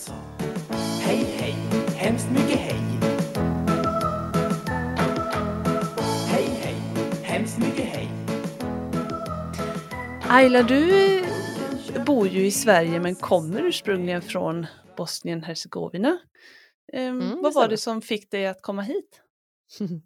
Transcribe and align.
sa 0.00 0.12
Hej, 1.02 1.24
hej, 1.38 1.54
hemskt 1.96 2.30
mycket 2.30 2.58
hej. 2.58 2.80
Hej, 6.28 6.46
hej, 6.62 6.74
hemskt 7.22 7.58
mycket 7.58 7.84
hej. 7.84 8.08
Ayla, 10.28 10.62
du 10.62 11.24
bor 12.06 12.28
ju 12.28 12.46
i 12.46 12.50
Sverige 12.50 13.00
men 13.00 13.14
kommer 13.14 13.62
ursprungligen 13.62 14.22
från 14.22 14.66
Bosnien-Hercegovina. 14.96 16.18
Ehm, 16.92 17.20
Mm, 17.20 17.42
vad 17.42 17.54
var 17.54 17.68
det 17.68 17.76
som 17.76 18.02
fick 18.02 18.30
dig 18.30 18.46
att 18.46 18.62
komma 18.62 18.82
hit? 18.82 19.20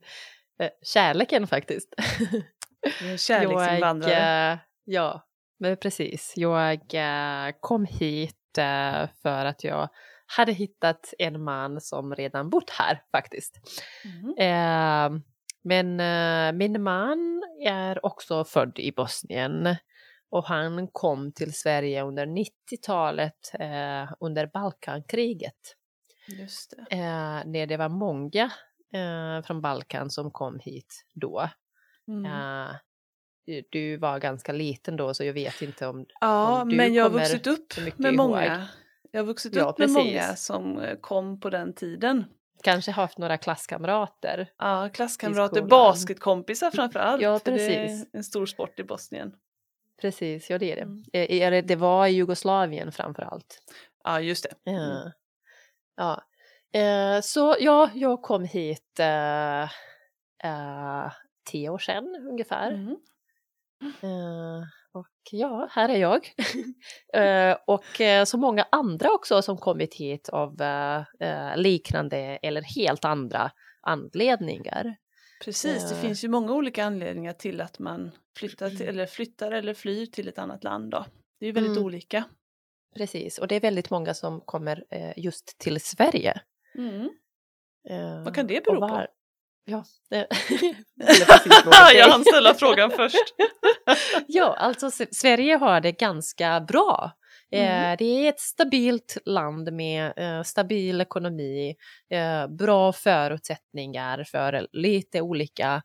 Eh, 0.60 0.70
Kärleken 0.82 1.46
faktiskt. 1.46 1.94
Kärleksinvandrare. 3.18 4.12
Jag, 4.12 4.52
eh, 4.52 4.58
ja, 4.84 5.26
men 5.58 5.76
precis. 5.76 6.32
Jag 6.36 6.80
eh, 6.94 7.52
kom 7.60 7.84
hit 7.84 8.36
för 9.22 9.44
att 9.44 9.64
jag 9.64 9.88
hade 10.26 10.52
hittat 10.52 11.14
en 11.18 11.44
man 11.44 11.80
som 11.80 12.14
redan 12.14 12.50
bott 12.50 12.70
här 12.70 13.02
faktiskt. 13.12 13.60
Mhm. 14.04 14.34
Eh, 14.38 15.20
men 15.62 16.00
eh, 16.00 16.52
min 16.52 16.82
man 16.82 17.42
är 17.66 18.06
också 18.06 18.44
född 18.44 18.78
i 18.78 18.92
Bosnien 18.92 19.76
och 20.30 20.44
han 20.44 20.88
kom 20.88 21.32
till 21.32 21.54
Sverige 21.54 22.02
under 22.02 22.26
90-talet 22.26 23.50
eh, 23.60 24.12
under 24.20 24.46
Balkankriget. 24.46 25.76
Just 26.26 26.70
det. 26.70 26.96
Eh, 26.96 27.42
när 27.46 27.66
det 27.66 27.76
var 27.76 27.88
många 27.88 28.50
eh, 28.94 29.42
från 29.46 29.60
Balkan 29.60 30.10
som 30.10 30.30
kom 30.30 30.58
hit 30.58 31.04
då. 31.12 31.48
Mm. 32.08 32.24
Du- 33.70 33.96
var 33.96 34.18
ganska 34.18 34.52
liten 34.52 34.96
då 34.96 35.14
så 35.14 35.24
jag 35.24 35.32
vet 35.32 35.62
inte 35.62 35.86
om... 35.86 36.06
Ja, 36.20 36.62
om 36.62 36.68
du 36.68 36.76
men 36.76 36.94
jag 36.94 37.02
har 37.04 37.10
kommer 37.10 37.22
vuxit 37.22 37.46
upp 37.46 37.98
med 37.98 38.06
ihåg. 38.06 38.14
många. 38.16 38.68
Jag 39.10 39.20
har 39.20 39.26
vuxit 39.26 39.54
Ja, 39.54 39.62
upp 39.64 39.78
med 39.78 39.88
precis. 39.88 39.96
många 40.04 40.36
som 40.36 40.78
eh, 40.78 40.96
kom 41.00 41.40
på 41.40 41.50
den 41.50 41.74
tiden. 41.74 42.24
Kanske 42.62 42.90
haft 42.90 43.18
några 43.18 43.38
klasskamrater. 43.38 44.50
Ja, 44.58 44.90
klasskamrater, 44.94 45.62
basketkompisar 45.62 46.70
framför 46.70 46.98
allt. 47.00 47.22
Ja, 47.22 47.38
för 47.38 47.52
Det 47.52 47.62
är 47.66 47.86
precis. 47.86 48.06
en 48.12 48.24
stor 48.24 48.46
sport 48.46 48.78
i 48.80 48.84
Bosnien. 48.84 49.32
Precis, 50.00 50.50
ja 50.50 50.58
det 50.58 50.72
är 50.72 50.76
det. 50.76 51.18
Mm. 51.20 51.54
Eh, 51.54 51.64
det. 51.64 51.76
Var 51.76 52.06
i 52.06 52.10
Jugoslavien 52.10 52.92
framför 52.92 53.22
allt. 53.22 53.58
Ja, 54.04 54.20
just 54.20 54.46
det. 54.64 54.70
Mm. 54.70 55.10
Ja. 55.96 56.22
Eh, 56.80 57.20
så 57.20 57.56
ja, 57.60 57.90
jag 57.94 58.22
kom 58.22 58.44
hit 58.44 59.00
eh, 59.00 59.62
eh, 60.44 61.12
tio 61.50 61.68
år 61.68 61.78
sedan 61.78 62.26
ungefär. 62.30 62.70
Mm. 62.72 62.96
Eh, 64.02 64.62
och 64.92 65.08
ja, 65.30 65.68
här 65.70 65.88
är 65.88 65.96
jag. 65.96 66.30
Eh, 67.14 67.56
och 67.66 68.00
eh, 68.00 68.24
så 68.24 68.38
många 68.38 68.66
andra 68.72 69.10
också 69.10 69.42
som 69.42 69.56
kommit 69.56 69.94
hit 69.94 70.28
av 70.28 70.56
liknande 71.56 72.18
eller 72.18 72.62
helt 72.62 73.04
andra 73.04 73.50
anledningar. 73.80 74.96
Precis, 75.44 75.90
det 75.90 75.96
finns 75.96 76.24
ju 76.24 76.28
många 76.28 76.52
olika 76.52 76.84
anledningar 76.84 77.32
till 77.32 77.60
att 77.60 77.78
man 77.78 78.10
flyttar, 78.38 78.70
till, 78.70 78.82
eller 78.82 79.06
flyttar 79.06 79.52
eller 79.52 79.74
flyr 79.74 80.06
till 80.06 80.28
ett 80.28 80.38
annat 80.38 80.64
land. 80.64 80.90
Då. 80.90 81.04
Det 81.40 81.46
är 81.46 81.52
väldigt 81.52 81.72
Mm. 81.72 81.84
olika. 81.84 82.24
Precis, 82.96 83.38
och 83.38 83.48
det 83.48 83.54
är 83.54 83.60
väldigt 83.60 83.90
många 83.90 84.14
som 84.14 84.40
kommer 84.40 84.84
just 85.16 85.58
till 85.58 85.80
Sverige. 85.80 86.40
Mm. 86.78 87.10
Vad 88.24 88.34
kan 88.34 88.46
det 88.46 88.64
bero 88.64 88.88
på? 88.88 89.06
Ja, 89.64 89.84
det 90.10 90.16
dig. 90.16 90.26
jag 91.98 92.08
hann 92.08 92.24
ställa 92.24 92.54
frågan 92.54 92.90
först. 92.90 93.16
Ja, 94.26 94.56
alltså 94.58 94.90
Sverige 95.10 95.56
har 95.56 95.80
det 95.80 95.92
ganska 95.92 96.60
bra. 96.60 97.12
Mm. 97.52 97.92
Eh, 97.92 97.96
det 97.98 98.04
är 98.04 98.28
ett 98.28 98.40
stabilt 98.40 99.18
land 99.24 99.72
med 99.72 100.12
eh, 100.16 100.42
stabil 100.42 101.00
ekonomi, 101.00 101.74
eh, 102.10 102.46
bra 102.46 102.92
förutsättningar 102.92 104.24
för 104.24 104.68
lite 104.72 105.20
olika 105.20 105.82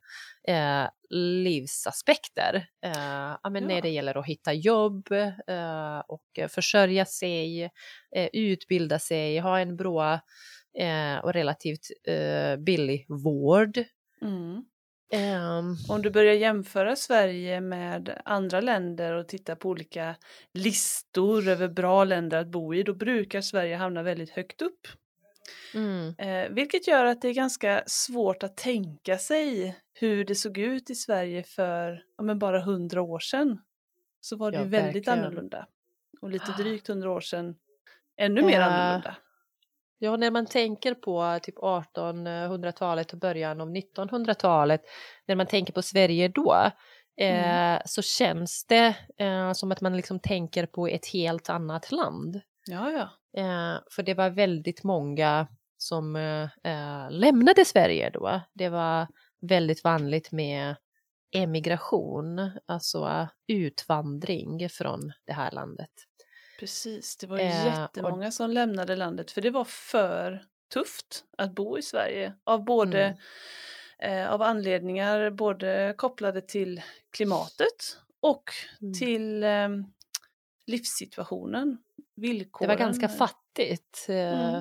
eh, 0.48 0.86
livsaspekter. 1.10 2.56
Eh, 2.86 3.38
ja, 3.44 3.50
men 3.50 3.64
Ja. 3.64 3.68
När 3.70 3.82
det 3.82 3.90
gäller 3.90 4.18
att 4.18 4.26
hitta 4.26 4.54
jobb 4.54 5.12
eh, 5.12 6.00
och 6.08 6.50
försörja 6.50 7.06
sig, 7.06 7.64
eh, 8.16 8.30
utbilda 8.34 9.00
sig, 9.00 9.40
ha 9.40 9.60
en 9.60 9.76
bra 9.76 10.20
eh, 10.80 11.18
och 11.24 11.34
relativt 11.34 11.88
eh, 12.08 12.58
billig 12.58 13.06
vård. 13.10 13.78
Mm. 14.22 14.64
Ehm, 15.12 15.76
Om 15.90 16.02
du 16.02 16.10
börjar 16.10 16.34
jämföra 16.34 16.96
Sverige 16.96 17.62
med 17.62 18.22
andra 18.26 18.62
länder 18.62 19.14
och 19.14 19.28
titta 19.28 19.56
på 19.56 19.70
olika 19.70 20.16
listor 20.54 21.48
över 21.48 21.68
bra 21.68 22.04
länder 22.04 22.38
att 22.38 22.48
bo 22.48 22.74
i, 22.74 22.84
då 22.84 22.94
brukar 22.94 23.42
Sverige 23.42 23.76
hamna 23.76 24.04
väldigt 24.04 24.30
högt 24.30 24.62
upp. 24.62 24.88
mm. 25.76 26.16
Eh, 26.18 26.50
vilket 26.50 26.88
gör 26.88 27.06
att 27.06 27.22
det 27.22 27.28
är 27.28 27.34
ganska 27.34 27.84
svårt 27.88 28.44
att 28.44 28.58
tänka 28.58 29.18
sig 29.18 29.76
hur 29.94 30.26
det 30.26 30.36
såg 30.36 30.58
ut 30.58 30.90
i 30.90 30.96
Sverige 30.96 31.44
för 31.44 32.04
ja, 32.18 32.24
men 32.24 32.40
bara 32.40 32.62
hundra 32.62 33.02
år 33.02 33.20
sedan. 33.20 33.60
Så 34.22 34.38
var 34.38 34.52
det 34.52 34.58
Ja, 34.58 34.64
ju 34.64 34.70
väldigt 34.70 35.08
verkligen. 35.08 35.20
annorlunda. 35.20 35.68
Och 36.22 36.30
lite 36.30 36.52
drygt 36.52 36.88
hundra 36.88 37.12
år 37.12 37.22
sedan 37.22 37.56
ännu 38.18 38.42
mer 38.42 38.60
Ja. 38.60 38.64
annorlunda. 38.66 39.16
Ja, 40.02 40.18
när 40.18 40.32
man 40.32 40.46
tänker 40.46 40.94
på 40.94 41.40
typ 41.44 41.58
1800-talet 41.58 43.14
och 43.14 43.20
början 43.20 43.62
av 43.62 43.70
1900-talet, 43.70 44.82
när 45.28 45.36
man 45.36 45.46
tänker 45.48 45.74
på 45.74 45.82
Sverige 45.82 46.28
då, 46.28 46.54
eh, 47.22 47.70
Mm. 47.76 47.82
så 47.86 48.02
känns 48.02 48.66
det 48.68 48.96
eh, 49.18 49.54
som 49.54 49.72
att 49.72 49.82
man 49.82 49.96
liksom 49.98 50.20
tänker 50.20 50.66
på 50.66 50.88
ett 50.88 51.08
helt 51.14 51.50
annat 51.50 51.92
land. 51.92 52.42
Ja, 52.68 52.92
ja. 52.92 53.10
Eh, 53.42 53.80
för 53.92 54.04
det 54.04 54.14
var 54.14 54.30
väldigt 54.30 54.84
många 54.84 55.48
som 55.78 56.16
eh, 56.16 56.44
eh, 56.64 57.12
lämnade 57.12 57.66
Sverige 57.66 58.10
då. 58.10 58.42
Det 58.54 58.70
var 58.70 59.08
väldigt 59.42 59.84
vanligt 59.84 60.32
med 60.32 60.76
emigration, 61.36 62.52
alltså 62.66 63.28
utvandring 63.48 64.70
från 64.70 65.12
det 65.26 65.34
här 65.34 65.52
landet. 65.52 65.90
Precis, 66.60 67.18
det 67.18 67.28
var 67.28 67.40
Eh, 67.40 67.66
och- 67.68 67.80
jättemånga 67.82 68.32
som 68.32 68.52
lämnade 68.52 68.96
landet 68.96 69.32
för 69.32 69.42
det 69.42 69.50
var 69.50 69.66
för 69.66 70.46
tufft 70.74 71.24
att 71.38 71.52
bo 71.52 71.78
i 71.78 71.82
Sverige 71.82 72.34
av 72.44 72.64
både 72.66 73.04
Mm. 74.00 74.24
eh, 74.26 74.32
av 74.34 74.42
anledningar 74.42 75.30
både 75.30 75.94
kopplade 75.98 76.42
till 76.42 76.82
klimatet 77.12 77.98
och 78.20 78.44
Mm. 78.82 78.94
till 78.94 79.44
eh, 79.44 79.70
livssituationen, 80.68 81.78
Det 81.96 82.22
villkoren. 82.22 82.70
var 82.70 82.76
ganska 82.78 83.08
fattigt. 83.10 84.06
Eh, 84.10 84.54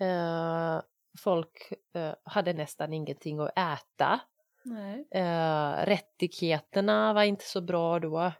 Mm. 0.00 0.76
eh, 0.76 0.82
folk 1.18 1.72
eh, 1.94 2.14
hade 2.24 2.52
nästan 2.52 2.92
ingenting 2.92 3.38
att 3.40 3.58
äta. 3.58 4.20
Nej. 4.62 5.06
Eh, 5.10 5.86
rättigheterna 5.86 7.12
var 7.12 7.22
inte 7.22 7.44
så 7.44 7.60
bra 7.60 7.98
då. 8.00 8.32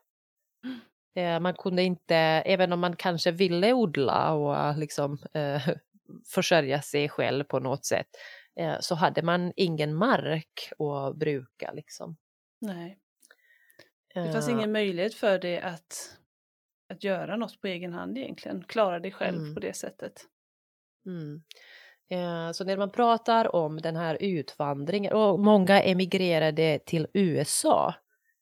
Eh, 1.16 1.40
man 1.40 1.54
kunde 1.54 1.82
inte, 1.82 2.16
även 2.16 2.72
om 2.72 2.80
man 2.80 2.96
kanske 2.96 3.30
ville 3.30 3.72
odla 3.72 4.32
och 4.32 4.56
eh, 4.56 4.78
liksom 4.78 5.18
eh, 5.34 5.68
försörja 6.34 6.82
sig 6.82 7.08
själv 7.08 7.44
på 7.44 7.58
något 7.60 7.84
sätt, 7.84 8.06
eh, 8.60 8.76
så 8.80 8.94
hade 8.94 9.22
man 9.22 9.52
ingen 9.56 9.94
mark 9.94 10.72
att 10.78 11.16
bruka 11.16 11.72
liksom. 11.72 12.16
Nej. 12.60 12.98
Det 14.14 14.32
fanns 14.32 14.48
Eh, 14.48 14.54
ingen 14.54 14.72
möjlighet 14.72 15.14
för 15.14 15.38
dig 15.38 15.58
att, 15.60 16.16
att 16.88 17.04
göra 17.04 17.36
något 17.36 17.60
på 17.60 17.66
egen 17.66 17.92
hand 17.92 18.18
egentligen, 18.18 18.64
klara 18.68 18.98
dig 19.00 19.12
själv 19.12 19.38
Mm. 19.38 19.54
på 19.54 19.60
det 19.60 19.76
sättet. 19.76 20.22
Mm. 21.06 21.42
Eh, 22.10 22.52
Så 22.52 22.64
när 22.64 22.76
man 22.76 22.90
pratar 22.90 23.56
om 23.56 23.80
den 23.80 23.96
här 23.96 24.18
utvandringen, 24.20 25.12
och 25.12 25.40
många 25.40 25.82
emigrerade 25.82 26.78
till 26.86 27.06
USA 27.12 27.94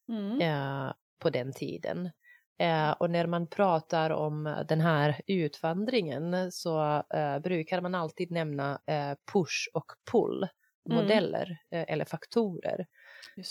Mm. 0.08 0.92
på 1.18 1.30
den 1.30 1.52
tiden. 1.52 2.10
Eh, 2.58 2.90
och 2.90 3.10
när 3.10 3.26
man 3.26 3.46
pratar 3.46 4.10
om 4.10 4.64
den 4.68 4.80
här 4.80 5.20
utvandringen 5.26 6.52
så 6.52 7.02
eh, 7.14 7.38
brukar 7.38 7.80
man 7.80 7.94
alltid 7.94 8.30
nämna 8.30 8.80
eh, 8.86 9.14
push 9.32 9.68
och 9.74 9.92
pull 10.12 10.48
Mm. 10.90 11.02
modeller 11.02 11.58
eh, 11.70 11.84
eller 11.88 12.04
faktorer. 12.04 12.86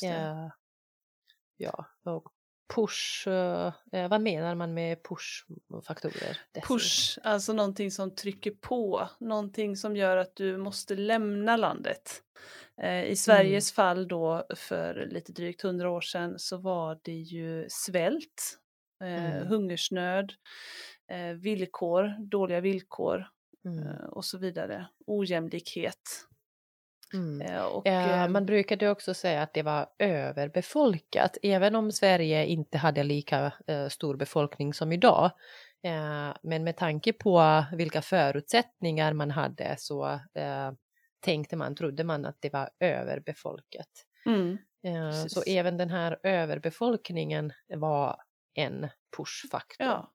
Eh, 0.03 0.47
ja, 1.57 1.85
och 2.03 2.27
push, 2.75 3.27
eh, 3.27 4.07
vad 4.09 4.21
menar 4.21 4.55
man 4.55 4.73
med 4.73 5.03
push-faktorer? 5.03 6.37
Push, 6.67 7.19
alltså 7.23 7.53
någonting 7.53 7.91
som 7.91 8.15
trycker 8.15 8.51
på, 8.51 9.09
någonting 9.19 9.75
som 9.75 9.95
gör 9.95 10.17
att 10.17 10.35
du 10.35 10.57
måste 10.57 10.95
lämna 10.95 11.57
landet. 11.57 12.23
I 13.05 13.15
Sveriges 13.15 13.71
fall 13.71 14.07
då 14.07 14.45
för 14.55 15.07
lite 15.11 15.31
drygt 15.31 15.61
hundra 15.61 15.89
år 15.89 16.01
sedan 16.01 16.39
så 16.39 16.57
var 16.57 16.99
det 17.03 17.11
ju 17.11 17.65
svält, 17.69 18.59
eh, 19.03 19.35
Mm. 19.35 19.47
hungersnöd, 19.47 20.33
eh, 21.11 21.33
villkor, 21.33 22.15
dåliga 22.19 22.61
villkor 22.61 23.27
Mm. 23.65 23.87
eh, 23.87 24.03
och 24.05 24.25
så 24.25 24.37
vidare. 24.37 24.87
Ojämlikhet. 25.07 26.01
Mm. 27.13 27.41
Eh, 27.41 27.63
och, 27.63 27.87
Eh, 27.87 28.27
man 28.27 28.45
brukade 28.45 28.89
också 28.89 29.13
säga 29.13 29.41
att 29.41 29.53
det 29.53 29.61
var 29.63 29.87
överbefolkat, 29.99 31.37
även 31.43 31.75
om 31.75 31.91
Sverige 31.91 32.45
inte 32.45 32.77
hade 32.77 33.03
lika 33.03 33.53
stor 33.89 34.15
befolkning 34.15 34.73
som 34.73 34.91
idag. 34.91 35.31
Men 36.41 36.63
med 36.63 36.77
tanke 36.77 37.13
på 37.13 37.63
vilka 37.73 38.01
förutsättningar 38.01 39.13
man 39.13 39.31
hade 39.31 39.75
så 39.79 40.19
tänkte 41.19 41.55
man, 41.55 41.75
trodde 41.75 42.03
man 42.03 42.25
att 42.25 42.37
det 42.39 42.53
var 42.53 42.69
överbefolkat. 42.79 43.89
Mm. 44.25 44.57
Så 45.29 45.43
även 45.47 45.77
den 45.77 45.89
här 45.89 46.19
överbefolkningen 46.23 47.51
var 47.67 48.15
en 48.53 48.87
pushfaktor. 49.17 49.87
Ja. 49.87 50.11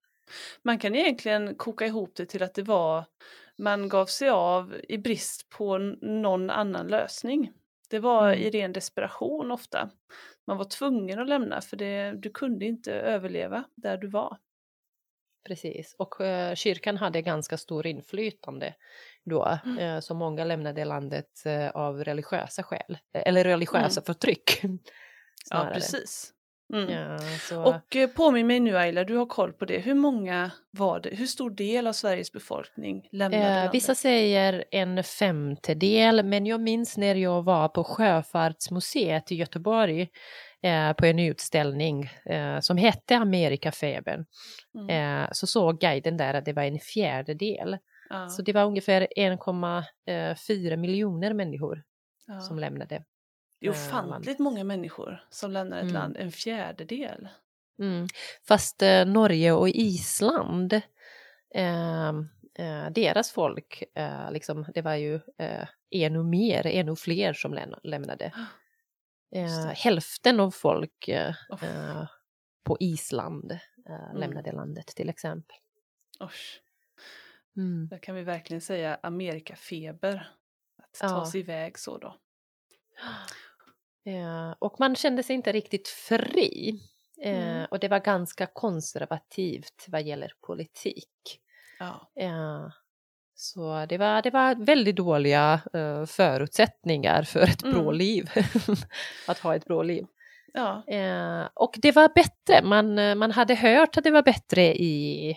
Man 0.62 0.78
kan 0.78 0.94
egentligen 0.94 1.54
koka 1.54 1.86
ihop 1.86 2.12
det 2.16 2.26
till 2.26 2.42
att 2.42 2.54
det 2.54 2.62
var 2.62 3.04
man 3.58 3.88
gav 3.88 4.06
sig 4.06 4.28
av 4.28 4.74
i 4.88 4.98
brist 4.98 5.48
på 5.48 5.78
någon 6.02 6.50
annan 6.50 6.86
lösning. 6.88 7.52
Det 7.90 7.98
var 7.98 8.28
Mm. 8.28 8.38
i 8.40 8.50
ren 8.50 8.72
desperation 8.72 9.50
ofta. 9.50 9.90
Man 10.46 10.56
var 10.56 10.64
tvungen 10.64 11.18
att 11.18 11.28
lämna 11.28 11.60
för 11.60 11.76
det, 11.76 12.12
du 12.12 12.30
kunde 12.30 12.64
inte 12.64 12.92
överleva 12.94 13.64
där 13.76 13.96
du 13.96 14.06
var. 14.08 14.38
Precis, 15.46 15.94
och 15.98 16.20
eh, 16.20 16.54
kyrkan 16.54 16.96
hade 16.96 17.22
ganska 17.22 17.56
stor 17.56 17.86
inflytande 17.86 18.74
då, 19.24 19.58
Mm. 19.64 19.78
eh, 19.78 20.00
så 20.00 20.14
många 20.14 20.44
lämnade 20.44 20.84
landet 20.84 21.46
eh, 21.46 21.68
av 21.70 22.04
religiösa 22.04 22.62
skäl, 22.62 22.98
eh, 23.14 23.22
eller 23.26 23.44
religiösa 23.44 24.02
förtryck. 24.02 24.60
Ja, 25.50 25.70
precis. 25.74 26.32
Mm. 26.74 26.90
Ja, 26.90 27.18
så, 27.48 27.62
Och 27.62 27.96
eh, 27.96 28.08
påminn 28.08 28.46
mig 28.46 28.60
nu 28.60 28.76
Ayla, 28.76 29.04
du 29.04 29.16
har 29.16 29.26
koll 29.26 29.52
på 29.52 29.64
det. 29.64 29.78
Hur 29.78 29.94
många 29.94 30.50
var 30.70 31.00
det? 31.00 31.10
Hur 31.16 31.26
stor 31.26 31.50
del 31.50 31.86
av 31.86 31.92
Sveriges 31.92 32.32
befolkning 32.32 33.08
lämnade 33.12 33.44
eh, 33.44 33.54
landet? 33.54 33.74
vissa 33.74 33.94
säger 33.94 34.64
en 34.70 35.04
femtedel, 35.04 36.24
men 36.24 36.46
jag 36.46 36.60
minns 36.60 36.96
när 36.96 37.14
jag 37.14 37.42
var 37.42 37.68
på 37.68 37.84
Sjöfartsmuseet 37.84 39.32
i 39.32 39.34
Göteborg 39.34 40.08
eh, 40.62 40.92
på 40.92 41.06
en 41.06 41.18
utställning 41.18 42.10
eh, 42.24 42.60
som 42.60 42.76
hette 42.76 43.16
Amerikafebern, 43.16 44.24
Mm. 44.78 45.22
eh, 45.22 45.28
så 45.32 45.46
såg 45.46 45.80
guiden 45.80 46.16
där 46.16 46.34
att 46.34 46.44
det 46.44 46.52
var 46.52 46.62
en 46.62 46.78
fjärdedel. 46.78 47.78
Ja, 48.10 48.28
Så 48.28 48.42
det 48.42 48.52
var 48.52 48.64
ungefär 48.64 49.08
1,4 49.16 50.76
miljoner 50.76 51.34
människor 51.34 51.82
ja. 52.26 52.40
som 52.40 52.58
lämnade. 52.58 53.04
Det 53.60 53.66
är 53.66 53.70
eh, 53.70 53.76
ofantligt 53.76 54.38
många 54.38 54.64
människor 54.64 55.24
som 55.30 55.50
lämnar 55.50 55.76
ett 55.76 55.82
Mm. 55.82 55.94
land, 55.94 56.16
en 56.16 56.32
fjärdedel. 56.32 57.28
Mm. 57.78 58.06
Fast 58.48 58.82
eh, 58.82 59.04
Norge 59.06 59.52
och 59.52 59.68
Island, 59.68 60.72
eh, 61.54 62.08
eh, 62.58 62.90
deras 62.90 63.30
folk, 63.30 63.82
eh, 63.94 64.30
liksom, 64.32 64.66
det 64.74 64.82
var 64.82 64.94
ju 64.94 65.14
eh, 65.38 65.68
ännu 65.90 66.22
mer, 66.22 66.66
ännu 66.66 66.96
fler 66.96 67.32
som 67.32 67.54
läm- 67.54 67.80
lämnade. 67.82 68.32
Eh, 69.34 69.66
hälften 69.66 70.40
av 70.40 70.50
folk 70.50 71.08
eh, 71.08 71.34
på 72.64 72.76
Island 72.80 73.58
Mm. 73.88 74.16
lämnade 74.16 74.52
landet 74.52 74.86
till 74.86 75.08
exempel. 75.08 75.56
Usch. 76.22 76.62
Mm. 77.56 77.88
Där 77.88 77.98
kan 77.98 78.14
vi 78.14 78.22
verkligen 78.22 78.60
säga 78.60 78.98
Amerikafeber. 79.02 80.30
Att 80.82 80.92
ta 81.00 81.06
Ja. 81.06 81.26
sig 81.30 81.40
iväg 81.40 81.78
så 81.78 81.98
då. 81.98 82.16
Eh, 84.08 84.54
och 84.58 84.80
man 84.80 84.96
kände 84.96 85.22
sig 85.22 85.34
inte 85.36 85.52
riktigt 85.52 85.88
fri. 85.88 86.80
Eh, 87.22 87.48
Mm. 87.48 87.66
Och 87.70 87.78
det 87.78 87.88
var 87.88 87.98
ganska 87.98 88.46
konservativt 88.46 89.84
vad 89.88 90.02
gäller 90.02 90.32
politik. 90.46 91.40
Ja. 91.78 92.10
Eh, 92.22 92.68
så 93.34 93.86
det 93.88 93.98
var, 93.98 94.22
det 94.22 94.30
var 94.30 94.54
väldigt 94.54 94.96
dåliga 94.96 95.60
eh, 95.74 96.04
förutsättningar 96.06 97.22
för 97.22 97.40
ett 97.42 97.62
bra 97.62 97.80
Mm. 97.82 97.94
liv. 97.94 98.30
att 99.28 99.38
ha 99.38 99.54
ett 99.54 99.64
bra 99.64 99.82
liv. 99.82 100.06
ja. 100.52 100.82
Eh, 100.86 101.48
och 101.54 101.74
det 101.82 101.92
var 101.92 102.08
bättre, 102.14 102.62
man, 102.62 103.18
man 103.18 103.30
hade 103.30 103.54
hört 103.54 103.96
att 103.98 104.04
det 104.04 104.10
var 104.10 104.22
bättre 104.22 104.62
i, 104.76 105.34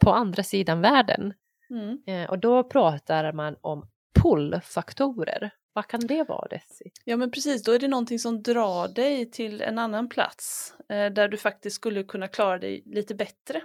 på 0.00 0.10
andra 0.12 0.42
sidan 0.42 0.80
världen. 0.80 1.34
Mm. 1.70 2.26
Och 2.30 2.38
då 2.38 2.64
pratar 2.64 3.32
man 3.32 3.56
om 3.60 3.88
pull-faktorer. 4.22 5.50
Vad 5.72 5.86
kan 5.86 6.00
det 6.00 6.28
vara 6.28 6.48
Desi? 6.48 6.90
ja, 7.04 7.16
men 7.16 7.30
precis. 7.30 7.62
Då 7.62 7.72
är 7.72 7.78
det 7.78 7.88
någonting 7.88 8.18
som 8.18 8.42
drar 8.42 8.88
dig 8.88 9.30
till 9.30 9.60
en 9.60 9.78
annan 9.78 10.08
plats 10.08 10.74
eh, 10.88 11.12
där 11.12 11.28
du 11.28 11.36
faktiskt 11.36 11.76
skulle 11.76 12.02
kunna 12.02 12.28
klara 12.28 12.58
dig 12.58 12.82
lite 12.86 13.14
bättre. 13.14 13.62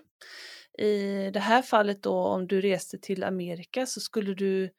I 0.77 1.29
det 1.31 1.39
här 1.39 1.61
fallet 1.61 2.03
då 2.03 2.13
om 2.13 2.47
du 2.47 2.61
reste 2.61 2.97
till 2.97 3.23
Amerika 3.23 3.85
så 3.85 3.99
skulle 3.99 4.33
du 4.33 4.69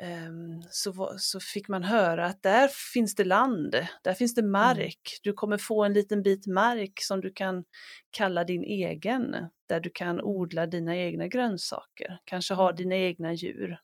ehm, 0.00 0.62
så, 0.70 1.14
så 1.18 1.40
fick 1.40 1.68
man 1.68 1.84
höra 1.84 2.26
att 2.26 2.42
där 2.42 2.68
finns 2.92 3.14
det 3.14 3.24
land, 3.24 3.86
där 4.02 4.14
finns 4.14 4.34
det 4.34 4.42
mark. 4.42 5.20
Du 5.22 5.32
kommer 5.32 5.58
få 5.58 5.84
en 5.84 5.92
liten 5.92 6.22
bit 6.22 6.46
mark 6.46 6.92
som 7.02 7.20
du 7.20 7.32
kan 7.32 7.64
kalla 8.10 8.44
din 8.44 8.64
egen, 8.64 9.36
där 9.68 9.80
du 9.80 9.90
kan 9.90 10.20
odla 10.20 10.66
dina 10.66 10.96
egna 10.96 11.28
grönsaker, 11.28 12.18
kanske 12.24 12.54
ha 12.54 12.72
dina 12.72 12.96
egna 12.96 13.32
djur. 13.32 13.78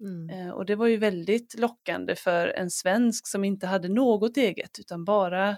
Mm. 0.00 0.30
Eh, 0.30 0.50
Och 0.54 0.66
det 0.66 0.74
var 0.76 0.86
ju 0.86 0.96
väldigt 0.96 1.54
lockande 1.58 2.16
för 2.16 2.48
en 2.48 2.70
svensk 2.70 3.26
som 3.26 3.44
inte 3.44 3.66
hade 3.66 3.88
något 3.88 4.36
eget 4.36 4.78
utan 4.78 5.04
bara 5.04 5.56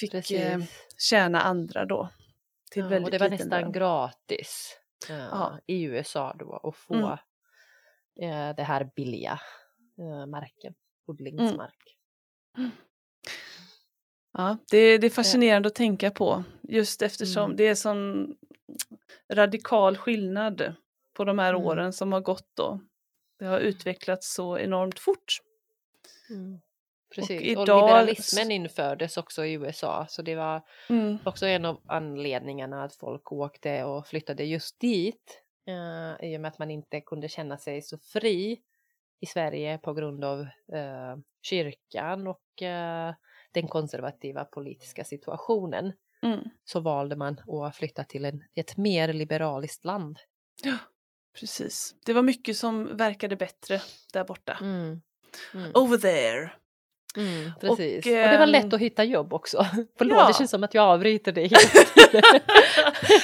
fick 0.00 0.14
eh, 0.14 0.20
Precis. 0.20 0.70
tjäna 0.98 1.40
andra 1.40 1.84
då. 1.84 2.08
Till 2.70 2.82
Ja, 2.82 2.88
väldigt 2.88 3.04
och 3.06 3.10
det 3.10 3.18
var 3.18 3.30
nästan 3.30 3.60
lön. 3.60 3.72
gratis 3.72 4.78
eh, 5.10 5.16
Ja. 5.16 5.58
i 5.66 5.82
USA 5.82 6.34
då 6.38 6.56
att 6.56 6.76
få 6.76 6.94
Mm. 6.94 8.54
det 8.56 8.62
här 8.62 8.90
billiga 8.96 9.40
marken, 10.28 10.74
odlingsmark. 11.06 11.96
Ja, 14.32 14.56
det, 14.70 14.98
det 14.98 15.06
är 15.06 15.10
fascinerande 15.10 15.66
att 15.66 15.74
tänka 15.74 16.10
på 16.10 16.44
just 16.62 17.02
eftersom 17.02 17.44
Mm. 17.44 17.56
det 17.56 17.66
är 17.66 17.74
sån 17.74 18.34
radikal 19.32 19.96
skillnad 19.96 20.74
på 21.16 21.24
de 21.24 21.38
här 21.38 21.54
Mm. 21.54 21.66
åren 21.66 21.92
som 21.92 22.12
har 22.12 22.20
gått 22.20 22.48
då. 22.54 22.80
Det 23.38 23.44
har 23.44 23.58
utvecklats 23.60 24.34
så 24.34 24.58
enormt 24.58 24.98
fort. 24.98 25.38
Mm. 26.30 26.60
Precis, 27.14 27.36
och, 27.40 27.46
idag- 27.46 27.66
liberalismen 27.82 28.50
infördes 28.50 29.16
också 29.16 29.44
i 29.44 29.52
USA 29.52 30.06
så 30.08 30.22
det 30.22 30.34
var 30.34 30.62
Mm. 30.88 31.18
också 31.24 31.46
en 31.46 31.64
av 31.64 31.80
anledningarna 31.86 32.84
att 32.84 32.94
folk 32.96 33.32
åkte 33.32 33.84
och 33.84 34.06
flyttade 34.06 34.44
just 34.44 34.80
dit 34.80 35.42
eh, 35.66 36.28
i 36.30 36.36
och 36.36 36.40
med 36.40 36.48
att 36.48 36.58
man 36.58 36.70
inte 36.70 37.00
kunde 37.00 37.28
känna 37.28 37.58
sig 37.58 37.82
så 37.82 37.98
fri 37.98 38.60
i 39.20 39.26
Sverige 39.26 39.78
på 39.78 39.92
grund 39.94 40.24
av 40.24 40.40
eh, 40.72 41.16
kyrkan 41.42 42.26
och 42.26 42.62
eh, 42.62 43.14
den 43.52 43.68
konservativa 43.68 44.44
politiska 44.44 45.04
situationen 45.04 45.92
Mm. 46.22 46.40
så 46.64 46.80
valde 46.80 47.16
man 47.16 47.38
att 47.66 47.76
flytta 47.76 48.04
till 48.04 48.24
en, 48.24 48.44
ett 48.54 48.76
mer 48.76 49.12
liberaliskt 49.12 49.84
land. 49.84 50.18
Ja, 50.62 50.76
precis. 51.40 51.94
Det 52.06 52.12
var 52.12 52.22
mycket 52.22 52.56
som 52.56 52.96
verkade 52.96 53.36
bättre 53.36 53.80
där 54.12 54.24
borta. 54.24 54.58
Mm. 54.60 55.00
Mm. 55.54 55.70
Over 55.74 55.98
there. 55.98 56.50
Mm, 57.16 57.52
precis. 57.60 58.06
Och, 58.06 58.12
det 58.12 58.36
var 58.36 58.42
ehm, 58.46 58.48
lätt 58.48 58.72
att 58.72 58.80
hitta 58.80 59.04
jobb 59.04 59.32
också. 59.32 59.66
Förlåt, 59.98 60.18
Ja. 60.18 60.26
det 60.28 60.34
känns 60.34 60.50
som 60.50 60.64
att 60.64 60.74
jag 60.74 60.84
avbryter 60.84 61.32
dig. 61.32 61.48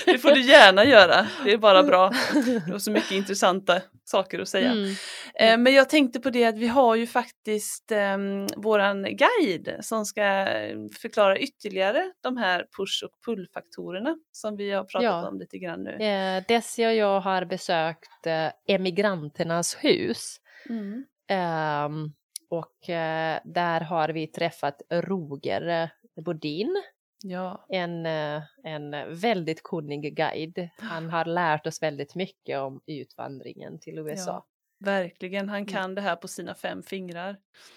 Det 0.04 0.18
får 0.18 0.30
du 0.30 0.40
gärna 0.40 0.84
göra. 0.84 1.26
Det 1.44 1.52
är 1.52 1.58
bara 1.58 1.82
bra. 1.82 2.12
Du 2.66 2.72
har 2.72 2.78
så 2.78 2.90
mycket 2.90 3.10
intressanta 3.10 3.80
saker 4.10 4.38
att 4.38 4.48
säga. 4.48 4.70
Mm. 4.72 4.90
Eh, 5.34 5.58
Men 5.58 5.74
jag 5.74 5.88
tänkte 5.88 6.20
på 6.20 6.30
det 6.30 6.44
att 6.44 6.58
vi 6.58 6.66
har 6.66 6.96
ju 6.96 7.06
faktiskt 7.06 7.92
eh, 7.92 8.18
våran 8.56 9.02
guide 9.02 9.76
som 9.80 10.04
ska 10.04 10.22
eh, 10.24 10.76
förklara 11.00 11.38
ytterligare 11.38 12.12
de 12.20 12.36
här 12.36 12.66
push 12.76 13.04
och 13.04 13.10
pull-faktorerna 13.26 14.16
som 14.32 14.56
vi 14.56 14.70
har 14.70 14.84
pratat 14.84 15.04
Ja. 15.04 15.28
om 15.28 15.38
lite 15.38 15.58
grann 15.58 15.82
nu. 15.82 15.90
Eh, 16.04 16.42
Desi 16.48 16.86
och 16.86 16.94
jag 16.94 17.20
har 17.20 17.44
besökt 17.44 18.26
eh, 18.26 18.48
Emigranternas 18.74 19.76
hus. 19.80 20.36
Mm. 20.68 21.04
Ehm, 21.28 22.12
och 22.48 22.90
eh, 22.90 23.38
där 23.44 23.80
har 23.80 24.08
vi 24.08 24.26
träffat 24.26 24.82
Roger 24.90 25.82
eh, 25.82 26.22
Bodin, 26.24 26.82
Ja, 27.22 27.66
en, 27.68 28.06
eh, 28.06 28.42
en 28.64 28.90
väldigt 29.20 29.62
kunnig 29.62 30.16
guide. 30.16 30.68
Han 30.78 31.10
har 31.10 31.24
lärt 31.24 31.66
oss 31.66 31.82
väldigt 31.82 32.14
mycket 32.14 32.58
om 32.58 32.80
utvandringen 32.86 33.78
till 33.78 33.98
USA. 33.98 34.46
verkligen. 34.84 35.48
Han 35.48 35.66
kan 35.66 35.94
det 35.94 36.00
här 36.00 36.16
på 36.16 36.28
sina 36.28 36.54
fem 36.54 36.82
fingrar. 36.82 37.36